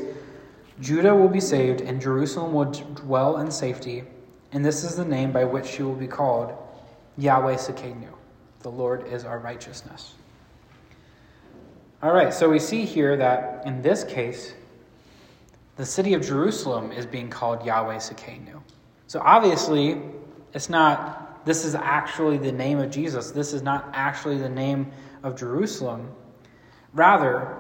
Judah 0.81 1.15
will 1.15 1.29
be 1.29 1.41
saved, 1.41 1.81
and 1.81 2.01
Jerusalem 2.01 2.53
will 2.53 2.71
dwell 2.71 3.39
in 3.39 3.51
safety, 3.51 4.05
and 4.53 4.65
this 4.65 4.85
is 4.85 4.97
the 4.97 5.05
name 5.05 5.33
by 5.33 5.45
which 5.45 5.67
she 5.67 5.83
will 5.83 5.95
be 5.95 6.07
called 6.07 6.53
Yahweh 7.17 7.55
Tsidkenu. 7.55 8.09
The 8.61 8.71
Lord 8.71 9.07
is 9.09 9.25
our 9.25 9.39
righteousness. 9.39 10.15
All 12.03 12.13
right, 12.13 12.33
so 12.33 12.51
we 12.51 12.59
see 12.59 12.85
here 12.85 13.17
that 13.17 13.67
in 13.67 13.81
this 13.81 14.05
case, 14.05 14.55
the 15.77 15.87
city 15.87 16.15
of 16.15 16.23
Jerusalem 16.23 16.93
is 16.93 17.07
being 17.07 17.31
called 17.31 17.65
Yahweh 17.65 17.97
Tsidkenu. 17.97 18.61
So 19.07 19.21
obviously, 19.21 20.03
it's 20.53 20.69
not 20.69 21.26
this 21.47 21.65
is 21.65 21.77
actually 21.77 22.39
the 22.39 22.51
name 22.51 22.81
of 22.81 22.91
Jesus. 22.91 23.31
This 23.31 23.53
is 23.53 23.63
not 23.63 23.89
actually 23.93 24.37
the 24.37 24.49
name 24.49 24.91
of 25.23 25.39
Jerusalem. 25.39 26.11
Rather, 26.93 27.57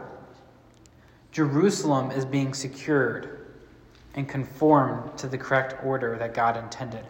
Jerusalem 1.31 2.11
is 2.11 2.25
being 2.25 2.53
secured 2.53 3.47
and 4.15 4.29
conformed 4.29 5.17
to 5.19 5.29
the 5.29 5.39
correct 5.39 5.85
order 5.85 6.19
that 6.19 6.35
God 6.35 6.57
intended. 6.57 7.07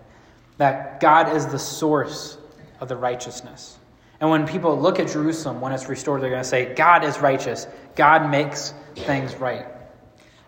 That 0.59 1.01
God 1.01 1.35
is 1.35 1.47
the 1.47 1.59
source 1.59 2.37
of 2.79 2.89
the 2.89 2.97
righteousness. 2.97 3.79
And 4.21 4.29
when 4.29 4.47
people 4.47 4.79
look 4.79 5.01
at 5.01 5.09
Jerusalem 5.09 5.63
when 5.63 5.73
it's 5.73 5.89
restored, 5.89 6.21
they're 6.21 6.29
going 6.29 6.43
to 6.43 6.49
say, 6.49 6.75
God 6.75 7.05
is 7.05 7.19
righteous. 7.21 7.67
God 7.95 8.31
makes 8.31 8.75
things 8.97 9.35
right. 9.37 9.67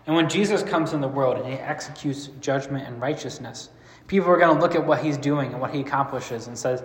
And 0.05 0.15
when 0.15 0.29
Jesus 0.29 0.61
comes 0.61 0.93
in 0.93 1.01
the 1.01 1.07
world 1.07 1.37
and 1.37 1.47
he 1.47 1.53
executes 1.53 2.27
judgment 2.39 2.87
and 2.87 3.01
righteousness, 3.01 3.69
People 4.09 4.31
are 4.31 4.37
going 4.37 4.55
to 4.55 4.59
look 4.59 4.73
at 4.73 4.83
what 4.83 5.03
he's 5.03 5.17
doing 5.17 5.51
and 5.51 5.61
what 5.61 5.71
he 5.71 5.81
accomplishes 5.81 6.47
and 6.47 6.57
says, 6.57 6.83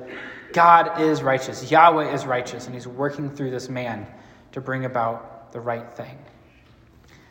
God 0.52 1.00
is 1.00 1.22
righteous. 1.22 1.70
Yahweh 1.70 2.12
is 2.12 2.26
righteous, 2.26 2.66
and 2.66 2.74
he's 2.74 2.86
working 2.86 3.30
through 3.30 3.50
this 3.50 3.70
man 3.70 4.06
to 4.52 4.60
bring 4.60 4.84
about 4.84 5.50
the 5.50 5.58
right 5.58 5.90
thing. 5.96 6.18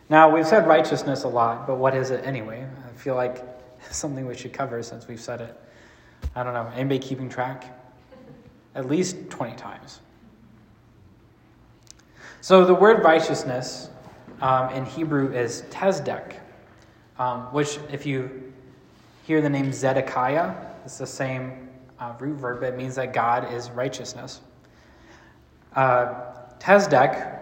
Now, 0.10 0.34
we've 0.34 0.48
said 0.48 0.68
righteousness 0.68 1.24
a 1.24 1.28
lot, 1.28 1.68
but 1.68 1.76
what 1.76 1.96
is 1.96 2.10
it 2.10 2.26
anyway? 2.26 2.68
I 2.86 2.98
feel 2.98 3.14
like 3.14 3.46
something 3.92 4.26
we 4.26 4.36
should 4.36 4.52
cover 4.52 4.82
since 4.82 5.08
we've 5.08 5.22
said 5.22 5.42
it. 5.42 5.62
I 6.36 6.44
don't 6.44 6.56
know. 6.56 6.72
Anybody 6.76 6.98
keeping 6.98 7.30
track? 7.30 7.66
At 8.74 8.88
least 8.88 9.30
20 9.30 9.56
times. 9.56 10.02
So 12.42 12.66
the 12.66 12.74
word 12.74 13.04
righteousness 13.04 13.90
um, 14.42 14.72
in 14.72 14.86
Hebrew 14.86 15.32
is 15.32 15.62
tsedek, 15.70 16.38
um, 17.20 17.42
which, 17.54 17.78
if 17.92 18.08
you 18.08 18.53
hear 19.24 19.42
the 19.42 19.50
name 19.50 19.72
Zedekiah, 19.72 20.54
it's 20.86 20.98
the 20.98 21.08
same 21.08 21.70
uh, 22.00 22.14
root 22.20 22.36
verb. 22.38 22.62
It 22.64 22.78
means 22.78 22.96
that 22.96 23.14
God 23.14 23.52
is 23.54 23.72
righteousness. 23.72 24.42
Uh, 25.76 26.14
tsedek 26.60 27.40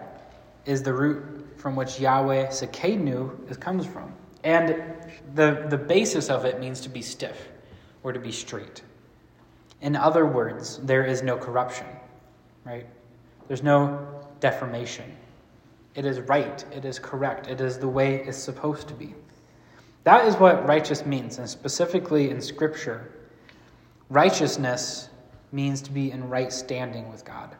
is 0.64 0.82
the 0.82 0.92
root 0.92 1.44
from 1.56 1.76
which 1.76 2.00
Yahweh 2.00 2.46
Tsidkenu 2.46 3.60
comes 3.60 3.84
from. 3.84 4.12
And 4.44 4.94
the, 5.34 5.66
the 5.68 5.78
basis 5.78 6.30
of 6.30 6.44
it 6.44 6.58
means 6.58 6.80
to 6.82 6.88
be 6.88 7.02
stiff 7.02 7.48
or 8.02 8.12
to 8.12 8.18
be 8.18 8.32
straight. 8.32 8.82
In 9.80 9.96
other 9.96 10.26
words, 10.26 10.78
there 10.78 11.04
is 11.04 11.22
no 11.22 11.36
corruption, 11.36 11.86
right? 12.64 12.86
There's 13.48 13.62
no 13.62 14.06
deformation. 14.40 15.16
It 15.94 16.04
is 16.04 16.20
right, 16.20 16.64
it 16.72 16.84
is 16.84 16.98
correct, 16.98 17.48
it 17.48 17.60
is 17.60 17.78
the 17.78 17.88
way 17.88 18.24
it's 18.24 18.38
supposed 18.38 18.88
to 18.88 18.94
be. 18.94 19.14
That 20.04 20.26
is 20.26 20.34
what 20.36 20.66
righteous 20.66 21.06
means, 21.06 21.38
and 21.38 21.48
specifically 21.48 22.30
in 22.30 22.40
Scripture, 22.40 23.12
righteousness 24.10 25.08
means 25.52 25.80
to 25.82 25.92
be 25.92 26.10
in 26.10 26.28
right 26.28 26.52
standing 26.52 27.10
with 27.10 27.24
God. 27.24 27.54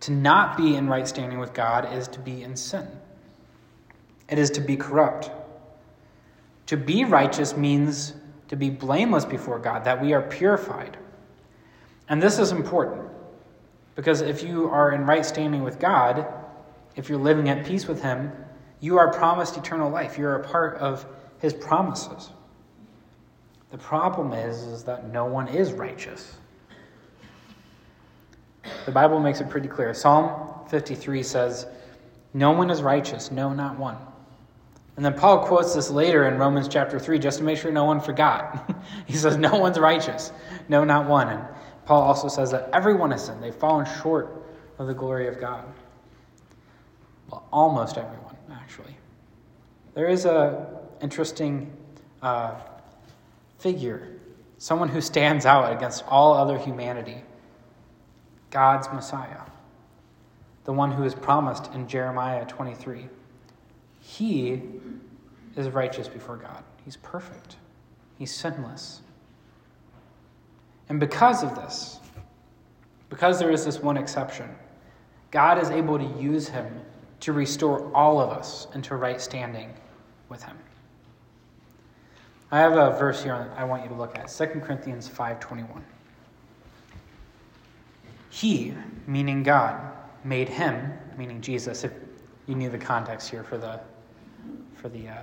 To 0.00 0.12
not 0.12 0.56
be 0.56 0.76
in 0.76 0.88
right 0.88 1.06
standing 1.06 1.38
with 1.38 1.52
God 1.52 1.92
is 1.92 2.08
to 2.08 2.18
be 2.18 2.42
in 2.42 2.56
sin, 2.56 2.86
it 4.28 4.38
is 4.38 4.50
to 4.50 4.60
be 4.60 4.76
corrupt. 4.76 5.30
To 6.68 6.78
be 6.78 7.04
righteous 7.04 7.56
means 7.56 8.14
to 8.48 8.56
be 8.56 8.70
blameless 8.70 9.26
before 9.26 9.58
God, 9.58 9.84
that 9.84 10.00
we 10.00 10.14
are 10.14 10.22
purified. 10.22 10.96
And 12.08 12.22
this 12.22 12.38
is 12.38 12.52
important 12.52 13.02
because 13.94 14.22
if 14.22 14.42
you 14.42 14.68
are 14.70 14.92
in 14.92 15.04
right 15.04 15.24
standing 15.24 15.62
with 15.62 15.78
God, 15.78 16.26
if 16.96 17.08
you're 17.08 17.18
living 17.18 17.48
at 17.48 17.66
peace 17.66 17.86
with 17.86 18.02
Him, 18.02 18.32
you 18.84 18.98
are 18.98 19.10
promised 19.10 19.56
eternal 19.56 19.90
life. 19.90 20.18
You're 20.18 20.34
a 20.34 20.44
part 20.44 20.76
of 20.76 21.06
His 21.38 21.54
promises. 21.54 22.28
The 23.70 23.78
problem 23.78 24.34
is, 24.34 24.58
is 24.58 24.84
that 24.84 25.10
no 25.10 25.24
one 25.24 25.48
is 25.48 25.72
righteous. 25.72 26.36
The 28.84 28.92
Bible 28.92 29.20
makes 29.20 29.40
it 29.40 29.48
pretty 29.48 29.68
clear. 29.68 29.94
Psalm 29.94 30.68
53 30.68 31.22
says, 31.22 31.66
No 32.34 32.52
one 32.52 32.68
is 32.68 32.82
righteous, 32.82 33.30
no, 33.30 33.54
not 33.54 33.78
one. 33.78 33.96
And 34.96 35.04
then 35.04 35.14
Paul 35.14 35.46
quotes 35.46 35.74
this 35.74 35.90
later 35.90 36.28
in 36.28 36.36
Romans 36.36 36.68
chapter 36.68 36.98
3 36.98 37.18
just 37.18 37.38
to 37.38 37.44
make 37.44 37.56
sure 37.56 37.72
no 37.72 37.84
one 37.84 38.00
forgot. 38.00 38.70
he 39.06 39.14
says, 39.14 39.38
No 39.38 39.56
one's 39.56 39.78
righteous. 39.78 40.30
No, 40.68 40.84
not 40.84 41.08
one. 41.08 41.28
And 41.28 41.42
Paul 41.86 42.02
also 42.02 42.28
says 42.28 42.50
that 42.50 42.68
everyone 42.74 43.12
has 43.12 43.24
sinned. 43.24 43.42
They've 43.42 43.54
fallen 43.54 43.86
short 44.02 44.44
of 44.78 44.88
the 44.88 44.94
glory 44.94 45.26
of 45.26 45.40
God. 45.40 45.64
Well, 47.30 47.48
almost 47.50 47.96
everyone, 47.96 48.33
actually. 48.64 48.96
There 49.92 50.08
is 50.08 50.24
a 50.24 50.66
interesting 51.02 51.70
uh, 52.22 52.54
figure, 53.58 54.08
someone 54.56 54.88
who 54.88 55.02
stands 55.02 55.44
out 55.44 55.70
against 55.70 56.02
all 56.08 56.32
other 56.32 56.58
humanity 56.58 57.22
God's 58.50 58.88
Messiah, 58.92 59.42
the 60.64 60.72
one 60.72 60.92
who 60.92 61.02
is 61.02 61.14
promised 61.14 61.72
in 61.74 61.88
Jeremiah 61.88 62.46
23. 62.46 63.08
He 64.00 64.62
is 65.56 65.68
righteous 65.68 66.08
before 66.08 66.36
God. 66.36 66.62
He's 66.84 66.96
perfect. 66.96 67.56
He's 68.18 68.32
sinless. 68.32 69.02
And 70.88 71.00
because 71.00 71.42
of 71.42 71.54
this, 71.56 71.98
because 73.10 73.38
there 73.38 73.50
is 73.50 73.64
this 73.64 73.80
one 73.80 73.96
exception, 73.96 74.48
God 75.32 75.58
is 75.58 75.70
able 75.70 75.98
to 75.98 76.22
use 76.22 76.48
him 76.48 76.80
to 77.24 77.32
restore 77.32 77.90
all 77.94 78.20
of 78.20 78.28
us 78.28 78.66
into 78.74 78.94
right 78.94 79.18
standing 79.18 79.72
with 80.28 80.42
him. 80.42 80.58
I 82.50 82.58
have 82.58 82.72
a 82.72 82.90
verse 82.98 83.22
here 83.22 83.50
I 83.56 83.64
want 83.64 83.82
you 83.82 83.88
to 83.88 83.94
look 83.94 84.18
at 84.18 84.28
2 84.28 84.60
Corinthians 84.60 85.08
5:21. 85.08 85.82
He, 88.28 88.74
meaning 89.06 89.42
God, 89.42 89.80
made 90.22 90.50
him, 90.50 90.92
meaning 91.16 91.40
Jesus, 91.40 91.82
if 91.82 91.92
you 92.46 92.56
need 92.56 92.72
the 92.72 92.78
context 92.78 93.30
here 93.30 93.42
for 93.42 93.56
the 93.56 93.80
for 94.74 94.90
the 94.90 95.08
uh, 95.08 95.22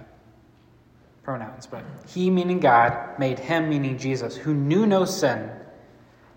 pronouns, 1.21 1.67
but 1.67 1.83
he, 2.07 2.31
meaning 2.31 2.59
God, 2.59 3.19
made 3.19 3.37
him, 3.37 3.69
meaning 3.69 3.99
Jesus, 3.99 4.35
who 4.35 4.55
knew 4.55 4.87
no 4.87 5.05
sin, 5.05 5.51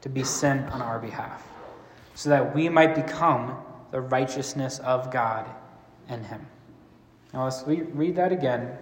to 0.03 0.11
be 0.11 0.25
sin 0.25 0.59
on 0.65 0.83
our 0.83 0.99
behalf, 0.99 1.43
so 2.15 2.29
that 2.29 2.55
we 2.55 2.69
might 2.69 2.95
become 2.95 3.57
the 3.95 4.01
righteousness 4.01 4.81
of 4.81 5.13
God 5.13 5.49
in 6.09 6.25
him. 6.25 6.45
Now 7.33 7.45
let's 7.45 7.63
read 7.65 8.17
that 8.17 8.33
again 8.33 8.77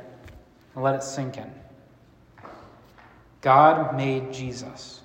and 0.75 0.83
let 0.83 0.94
it 0.94 1.03
sink 1.03 1.37
in. 1.37 1.53
God 3.42 3.94
made 3.94 4.33
Jesus. 4.33 5.03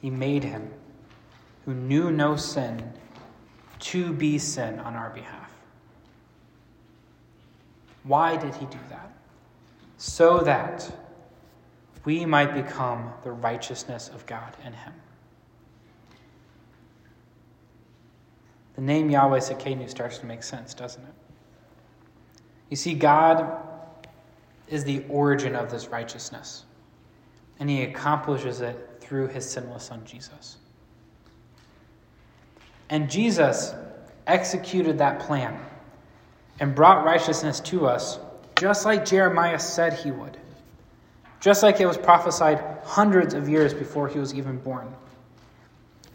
He 0.00 0.08
made 0.08 0.42
him 0.42 0.70
who 1.66 1.74
knew 1.74 2.10
no 2.10 2.36
sin 2.36 2.94
to 3.80 4.14
be 4.14 4.38
sin 4.38 4.78
on 4.80 4.94
our 4.94 5.10
behalf. 5.10 5.52
Why 8.04 8.38
did 8.38 8.54
he 8.54 8.64
do 8.64 8.78
that? 8.88 9.12
So 9.98 10.38
that 10.38 10.90
we 12.06 12.24
might 12.24 12.54
become 12.54 13.12
the 13.22 13.32
righteousness 13.32 14.08
of 14.08 14.24
God 14.24 14.56
in 14.64 14.72
him. 14.72 14.94
The 18.78 18.84
name 18.84 19.10
Yahweh 19.10 19.40
Tsidkenu 19.40 19.90
starts 19.90 20.18
to 20.18 20.26
make 20.26 20.44
sense, 20.44 20.72
doesn't 20.72 21.02
it? 21.02 21.12
You 22.70 22.76
see, 22.76 22.94
God 22.94 23.56
is 24.68 24.84
the 24.84 25.02
origin 25.08 25.56
of 25.56 25.68
this 25.68 25.88
righteousness, 25.88 26.64
and 27.58 27.68
he 27.68 27.82
accomplishes 27.82 28.60
it 28.60 28.98
through 29.00 29.26
his 29.26 29.50
sinless 29.50 29.82
son, 29.82 30.04
Jesus. 30.04 30.58
And 32.88 33.10
Jesus 33.10 33.74
executed 34.28 34.96
that 34.98 35.18
plan 35.18 35.58
and 36.60 36.72
brought 36.72 37.04
righteousness 37.04 37.58
to 37.58 37.84
us, 37.84 38.20
just 38.60 38.84
like 38.84 39.04
Jeremiah 39.04 39.58
said 39.58 39.94
he 39.94 40.12
would, 40.12 40.38
just 41.40 41.64
like 41.64 41.80
it 41.80 41.86
was 41.86 41.98
prophesied 41.98 42.62
hundreds 42.84 43.34
of 43.34 43.48
years 43.48 43.74
before 43.74 44.06
he 44.06 44.20
was 44.20 44.32
even 44.34 44.56
born. 44.58 44.94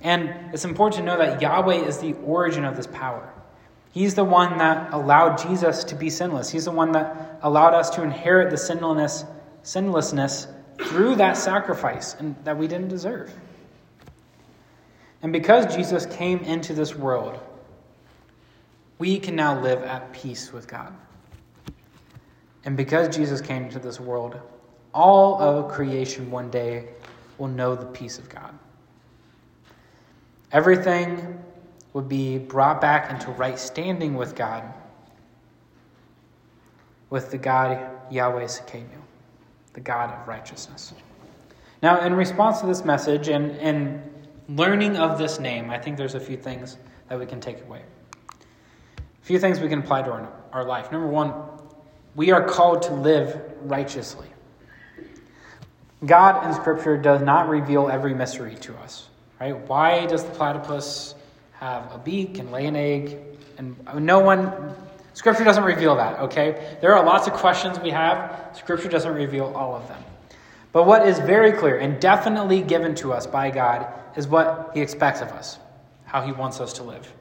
And 0.03 0.53
it's 0.53 0.65
important 0.65 0.99
to 0.99 1.05
know 1.05 1.17
that 1.17 1.41
Yahweh 1.41 1.85
is 1.85 1.99
the 1.99 2.13
origin 2.25 2.65
of 2.65 2.75
this 2.75 2.87
power. 2.87 3.33
He's 3.91 4.15
the 4.15 4.23
one 4.23 4.57
that 4.57 4.91
allowed 4.91 5.37
Jesus 5.37 5.85
to 5.85 5.95
be 5.95 6.09
sinless. 6.09 6.49
He's 6.51 6.65
the 6.65 6.71
one 6.71 6.91
that 6.91 7.39
allowed 7.41 7.73
us 7.73 7.91
to 7.91 8.03
inherit 8.03 8.49
the 8.51 8.57
sinlessness, 8.57 9.23
sinlessness 9.63 10.47
through 10.87 11.15
that 11.15 11.37
sacrifice 11.37 12.15
and 12.15 12.35
that 12.43 12.57
we 12.57 12.67
didn't 12.67 12.89
deserve. 12.89 13.31
And 15.21 15.31
because 15.31 15.73
Jesus 15.73 16.05
came 16.05 16.39
into 16.39 16.73
this 16.73 16.95
world, 16.95 17.39
we 18.97 19.19
can 19.19 19.35
now 19.35 19.61
live 19.61 19.83
at 19.83 20.11
peace 20.11 20.51
with 20.51 20.67
God. 20.67 20.93
And 22.65 22.75
because 22.75 23.15
Jesus 23.15 23.41
came 23.41 23.65
into 23.65 23.79
this 23.79 23.99
world, 23.99 24.39
all 24.93 25.41
of 25.41 25.71
creation 25.71 26.29
one 26.29 26.49
day 26.49 26.89
will 27.37 27.47
know 27.47 27.75
the 27.75 27.85
peace 27.85 28.17
of 28.17 28.27
God. 28.27 28.57
Everything 30.53 31.43
would 31.93 32.07
be 32.07 32.37
brought 32.37 32.79
back 32.79 33.09
into 33.09 33.31
right 33.31 33.57
standing 33.57 34.13
with 34.15 34.35
God, 34.35 34.63
with 37.09 37.31
the 37.31 37.37
God 37.37 37.89
Yahweh 38.11 38.45
Tsidkenu, 38.45 39.01
the 39.73 39.81
God 39.81 40.11
of 40.11 40.27
righteousness. 40.27 40.93
Now, 41.81 42.05
in 42.05 42.13
response 42.13 42.61
to 42.61 42.67
this 42.67 42.85
message 42.85 43.27
and, 43.27 43.51
and 43.57 44.01
learning 44.47 44.95
of 44.95 45.17
this 45.17 45.39
name, 45.39 45.69
I 45.69 45.79
think 45.79 45.97
there's 45.97 46.15
a 46.15 46.19
few 46.19 46.37
things 46.37 46.77
that 47.09 47.19
we 47.19 47.25
can 47.25 47.41
take 47.41 47.61
away. 47.63 47.81
A 48.29 49.25
few 49.25 49.39
things 49.39 49.59
we 49.59 49.69
can 49.69 49.79
apply 49.79 50.03
to 50.03 50.11
our, 50.11 50.31
our 50.51 50.65
life. 50.65 50.91
Number 50.91 51.07
one, 51.07 51.33
we 52.15 52.31
are 52.31 52.43
called 52.47 52.83
to 52.83 52.93
live 52.93 53.41
righteously. 53.63 54.27
God 56.05 56.45
in 56.45 56.53
Scripture 56.53 56.97
does 56.97 57.21
not 57.21 57.49
reveal 57.49 57.89
every 57.89 58.13
mystery 58.13 58.55
to 58.57 58.75
us. 58.77 59.09
Right? 59.43 59.67
Why 59.67 60.05
does 60.05 60.23
the 60.23 60.29
platypus 60.29 61.15
have 61.59 61.91
a 61.91 61.97
beak 61.97 62.39
and 62.39 62.49
lay 62.49 62.65
an 62.65 62.77
egg? 62.77 63.17
And 63.57 63.75
no 63.95 64.19
one, 64.19 64.73
Scripture 65.15 65.43
doesn't 65.43 65.65
reveal 65.65 65.97
that, 65.97 66.17
okay? 66.21 66.77
There 66.79 66.95
are 66.95 67.05
lots 67.05 67.27
of 67.27 67.33
questions 67.33 67.77
we 67.77 67.89
have. 67.89 68.55
Scripture 68.55 68.87
doesn't 68.87 69.13
reveal 69.13 69.47
all 69.47 69.75
of 69.75 69.85
them. 69.89 70.01
But 70.71 70.85
what 70.85 71.05
is 71.05 71.19
very 71.19 71.51
clear 71.51 71.77
and 71.77 71.99
definitely 71.99 72.61
given 72.61 72.95
to 72.95 73.11
us 73.11 73.27
by 73.27 73.51
God 73.51 73.85
is 74.15 74.29
what 74.29 74.71
He 74.73 74.79
expects 74.79 75.19
of 75.19 75.27
us, 75.33 75.59
how 76.05 76.21
He 76.21 76.31
wants 76.31 76.61
us 76.61 76.71
to 76.73 76.83
live. 76.83 77.11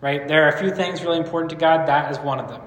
right? 0.00 0.28
There 0.28 0.44
are 0.44 0.50
a 0.50 0.58
few 0.60 0.70
things 0.70 1.02
really 1.02 1.18
important 1.18 1.50
to 1.50 1.56
God, 1.56 1.88
that 1.88 2.12
is 2.12 2.20
one 2.20 2.38
of 2.38 2.50
them. 2.50 2.62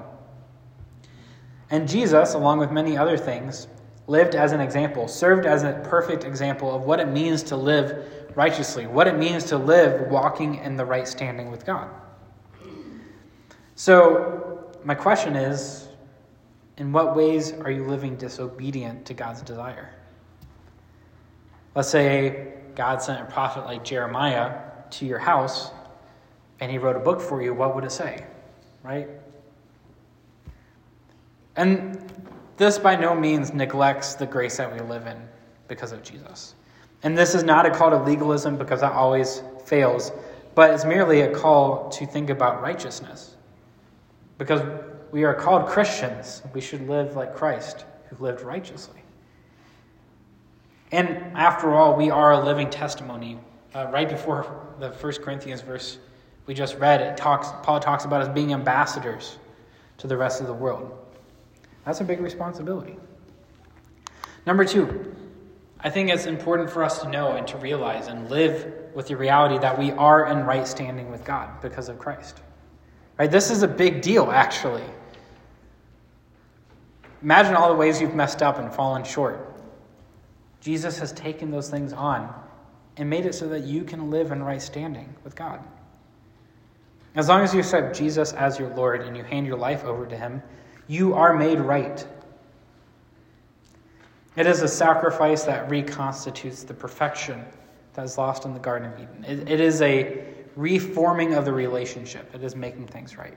And 1.70 1.88
Jesus, 1.88 2.34
along 2.34 2.58
with 2.58 2.70
many 2.70 2.98
other 2.98 3.16
things, 3.16 3.68
lived 4.06 4.34
as 4.34 4.52
an 4.52 4.60
example, 4.60 5.08
served 5.08 5.46
as 5.46 5.62
a 5.62 5.80
perfect 5.88 6.24
example 6.24 6.74
of 6.74 6.82
what 6.82 7.00
it 7.00 7.08
means 7.08 7.42
to 7.44 7.56
live 7.56 8.25
righteously, 8.36 8.86
what 8.86 9.08
it 9.08 9.16
means 9.16 9.44
to 9.44 9.56
live 9.56 10.08
walking 10.08 10.56
in 10.56 10.76
the 10.76 10.84
right 10.84 11.08
standing 11.08 11.50
with 11.50 11.66
God. 11.66 11.90
So, 13.74 14.70
my 14.84 14.94
question 14.94 15.34
is 15.34 15.88
in 16.76 16.92
what 16.92 17.16
ways 17.16 17.52
are 17.52 17.70
you 17.70 17.84
living 17.84 18.14
disobedient 18.16 19.04
to 19.06 19.14
God's 19.14 19.42
desire? 19.42 19.90
Let's 21.74 21.88
say 21.88 22.52
God 22.74 23.02
sent 23.02 23.20
a 23.20 23.24
prophet 23.24 23.64
like 23.64 23.82
Jeremiah 23.84 24.60
to 24.90 25.06
your 25.06 25.18
house 25.18 25.70
and 26.60 26.70
he 26.70 26.78
wrote 26.78 26.96
a 26.96 27.00
book 27.00 27.20
for 27.20 27.42
you, 27.42 27.52
what 27.52 27.74
would 27.74 27.84
it 27.84 27.92
say? 27.92 28.24
Right? 28.82 29.08
And 31.56 31.98
this 32.56 32.78
by 32.78 32.96
no 32.96 33.14
means 33.14 33.52
neglects 33.52 34.14
the 34.14 34.26
grace 34.26 34.58
that 34.58 34.72
we 34.72 34.80
live 34.80 35.06
in 35.06 35.16
because 35.68 35.92
of 35.92 36.02
Jesus. 36.02 36.55
And 37.02 37.16
this 37.16 37.34
is 37.34 37.44
not 37.44 37.66
a 37.66 37.70
call 37.70 37.90
to 37.90 38.02
legalism 38.02 38.56
because 38.56 38.80
that 38.80 38.92
always 38.92 39.42
fails, 39.64 40.12
but 40.54 40.70
it's 40.70 40.84
merely 40.84 41.20
a 41.22 41.34
call 41.34 41.88
to 41.90 42.06
think 42.06 42.30
about 42.30 42.62
righteousness. 42.62 43.36
Because 44.38 44.62
we 45.12 45.24
are 45.24 45.34
called 45.34 45.66
Christians, 45.66 46.42
we 46.52 46.60
should 46.60 46.88
live 46.88 47.16
like 47.16 47.34
Christ, 47.34 47.84
who 48.08 48.22
lived 48.24 48.42
righteously. 48.42 49.02
And 50.92 51.08
after 51.36 51.74
all, 51.74 51.96
we 51.96 52.10
are 52.10 52.32
a 52.32 52.44
living 52.44 52.70
testimony. 52.70 53.38
Uh, 53.74 53.88
right 53.92 54.08
before 54.08 54.66
the 54.80 54.90
First 54.92 55.22
Corinthians 55.22 55.60
verse 55.60 55.98
we 56.46 56.54
just 56.54 56.78
read, 56.78 57.00
it 57.00 57.16
talks, 57.16 57.48
Paul 57.62 57.80
talks 57.80 58.04
about 58.04 58.22
us 58.22 58.28
being 58.28 58.52
ambassadors 58.52 59.38
to 59.98 60.06
the 60.06 60.16
rest 60.16 60.40
of 60.40 60.46
the 60.46 60.54
world. 60.54 60.96
That's 61.84 62.00
a 62.00 62.04
big 62.04 62.20
responsibility. 62.20 62.96
Number 64.46 64.64
two, 64.64 65.14
I 65.80 65.90
think 65.90 66.10
it's 66.10 66.26
important 66.26 66.70
for 66.70 66.82
us 66.82 67.02
to 67.02 67.08
know 67.08 67.32
and 67.32 67.46
to 67.48 67.58
realize 67.58 68.08
and 68.08 68.30
live 68.30 68.72
with 68.94 69.08
the 69.08 69.16
reality 69.16 69.58
that 69.58 69.78
we 69.78 69.92
are 69.92 70.26
in 70.26 70.44
right 70.44 70.66
standing 70.66 71.10
with 71.10 71.24
God 71.24 71.60
because 71.60 71.88
of 71.88 71.98
Christ. 71.98 72.40
Right? 73.18 73.30
This 73.30 73.50
is 73.50 73.62
a 73.62 73.68
big 73.68 74.02
deal, 74.02 74.30
actually. 74.30 74.84
Imagine 77.22 77.54
all 77.54 77.68
the 77.68 77.74
ways 77.74 78.00
you've 78.00 78.14
messed 78.14 78.42
up 78.42 78.58
and 78.58 78.72
fallen 78.72 79.04
short. 79.04 79.54
Jesus 80.60 80.98
has 80.98 81.12
taken 81.12 81.50
those 81.50 81.70
things 81.70 81.92
on 81.92 82.32
and 82.96 83.08
made 83.08 83.26
it 83.26 83.34
so 83.34 83.48
that 83.48 83.64
you 83.64 83.84
can 83.84 84.10
live 84.10 84.32
in 84.32 84.42
right 84.42 84.60
standing 84.60 85.14
with 85.24 85.36
God. 85.36 85.62
As 87.14 87.28
long 87.28 87.42
as 87.42 87.54
you 87.54 87.60
accept 87.60 87.96
Jesus 87.96 88.32
as 88.32 88.58
your 88.58 88.74
Lord 88.74 89.02
and 89.02 89.16
you 89.16 89.22
hand 89.22 89.46
your 89.46 89.56
life 89.56 89.84
over 89.84 90.06
to 90.06 90.16
Him, 90.16 90.42
you 90.86 91.14
are 91.14 91.36
made 91.36 91.60
right. 91.60 92.06
It 94.36 94.46
is 94.46 94.60
a 94.60 94.68
sacrifice 94.68 95.44
that 95.44 95.70
reconstitutes 95.70 96.64
the 96.64 96.74
perfection 96.74 97.44
that 97.94 98.04
is 98.04 98.18
lost 98.18 98.44
in 98.44 98.52
the 98.52 98.60
Garden 98.60 98.92
of 98.92 98.98
Eden. 99.00 99.24
it, 99.24 99.50
it 99.50 99.60
is 99.60 99.80
a 99.80 100.22
reforming 100.54 101.34
of 101.34 101.44
the 101.44 101.52
relationship, 101.52 102.34
it 102.34 102.42
is 102.42 102.54
making 102.54 102.86
things 102.86 103.16
right. 103.16 103.36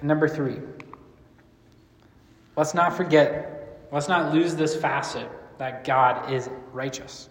And 0.00 0.08
number 0.08 0.28
three, 0.28 0.58
let's 2.56 2.74
not 2.74 2.96
forget, 2.96 3.88
let's 3.92 4.08
not 4.08 4.32
lose 4.32 4.54
this 4.54 4.76
facet 4.76 5.28
that 5.58 5.84
God 5.84 6.32
is 6.32 6.48
righteous. 6.72 7.28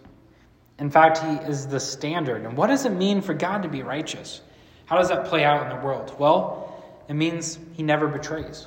In 0.78 0.90
fact, 0.90 1.18
He 1.18 1.48
is 1.48 1.66
the 1.66 1.80
standard. 1.80 2.44
And 2.44 2.56
what 2.56 2.66
does 2.66 2.84
it 2.84 2.90
mean 2.90 3.22
for 3.22 3.34
God 3.34 3.62
to 3.62 3.68
be 3.68 3.82
righteous? 3.82 4.40
How 4.86 4.96
does 4.96 5.08
that 5.08 5.26
play 5.26 5.44
out 5.44 5.62
in 5.62 5.76
the 5.76 5.84
world? 5.84 6.14
Well, 6.18 6.82
it 7.08 7.14
means 7.14 7.58
He 7.74 7.82
never 7.82 8.08
betrays, 8.08 8.66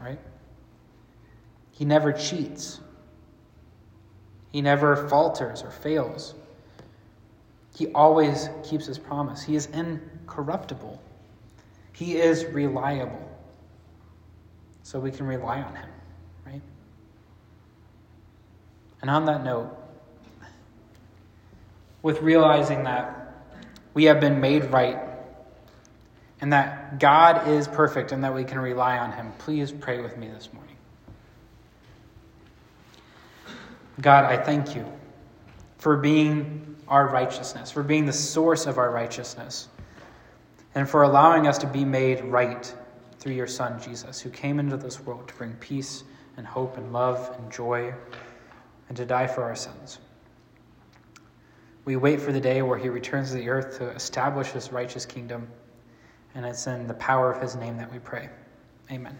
right? 0.00 0.18
He 1.78 1.84
never 1.84 2.12
cheats. 2.12 2.80
He 4.50 4.60
never 4.62 5.08
falters 5.08 5.62
or 5.62 5.70
fails. 5.70 6.34
He 7.76 7.92
always 7.92 8.48
keeps 8.64 8.84
his 8.84 8.98
promise. 8.98 9.44
He 9.44 9.54
is 9.54 9.66
incorruptible. 9.66 11.00
He 11.92 12.16
is 12.16 12.44
reliable. 12.46 13.30
So 14.82 14.98
we 14.98 15.12
can 15.12 15.26
rely 15.26 15.60
on 15.60 15.76
him, 15.76 15.88
right? 16.44 16.62
And 19.00 19.08
on 19.08 19.26
that 19.26 19.44
note, 19.44 19.72
with 22.02 22.20
realizing 22.22 22.82
that 22.84 23.34
we 23.94 24.04
have 24.04 24.18
been 24.18 24.40
made 24.40 24.64
right 24.64 24.98
and 26.40 26.52
that 26.52 26.98
God 26.98 27.46
is 27.46 27.68
perfect 27.68 28.10
and 28.10 28.24
that 28.24 28.34
we 28.34 28.42
can 28.42 28.58
rely 28.58 28.98
on 28.98 29.12
Him, 29.12 29.32
please 29.38 29.72
pray 29.72 30.00
with 30.00 30.16
me 30.16 30.28
this 30.28 30.48
morning. 30.52 30.77
God, 34.00 34.24
I 34.24 34.36
thank 34.36 34.76
you 34.76 34.84
for 35.78 35.96
being 35.96 36.76
our 36.86 37.08
righteousness, 37.08 37.70
for 37.70 37.82
being 37.82 38.06
the 38.06 38.12
source 38.12 38.66
of 38.66 38.78
our 38.78 38.90
righteousness, 38.90 39.68
and 40.74 40.88
for 40.88 41.02
allowing 41.02 41.46
us 41.46 41.58
to 41.58 41.66
be 41.66 41.84
made 41.84 42.24
right 42.24 42.72
through 43.18 43.34
your 43.34 43.46
Son, 43.46 43.80
Jesus, 43.80 44.20
who 44.20 44.30
came 44.30 44.60
into 44.60 44.76
this 44.76 45.00
world 45.00 45.26
to 45.28 45.34
bring 45.34 45.52
peace 45.54 46.04
and 46.36 46.46
hope 46.46 46.76
and 46.76 46.92
love 46.92 47.34
and 47.38 47.50
joy 47.50 47.92
and 48.88 48.96
to 48.96 49.04
die 49.04 49.26
for 49.26 49.42
our 49.42 49.56
sins. 49.56 49.98
We 51.84 51.96
wait 51.96 52.20
for 52.20 52.32
the 52.32 52.40
day 52.40 52.62
where 52.62 52.78
he 52.78 52.88
returns 52.88 53.30
to 53.30 53.36
the 53.36 53.48
earth 53.48 53.78
to 53.78 53.88
establish 53.90 54.48
his 54.48 54.72
righteous 54.72 55.04
kingdom, 55.04 55.48
and 56.34 56.46
it's 56.46 56.66
in 56.66 56.86
the 56.86 56.94
power 56.94 57.32
of 57.32 57.42
his 57.42 57.56
name 57.56 57.76
that 57.78 57.90
we 57.92 57.98
pray. 57.98 58.28
Amen. 58.90 59.18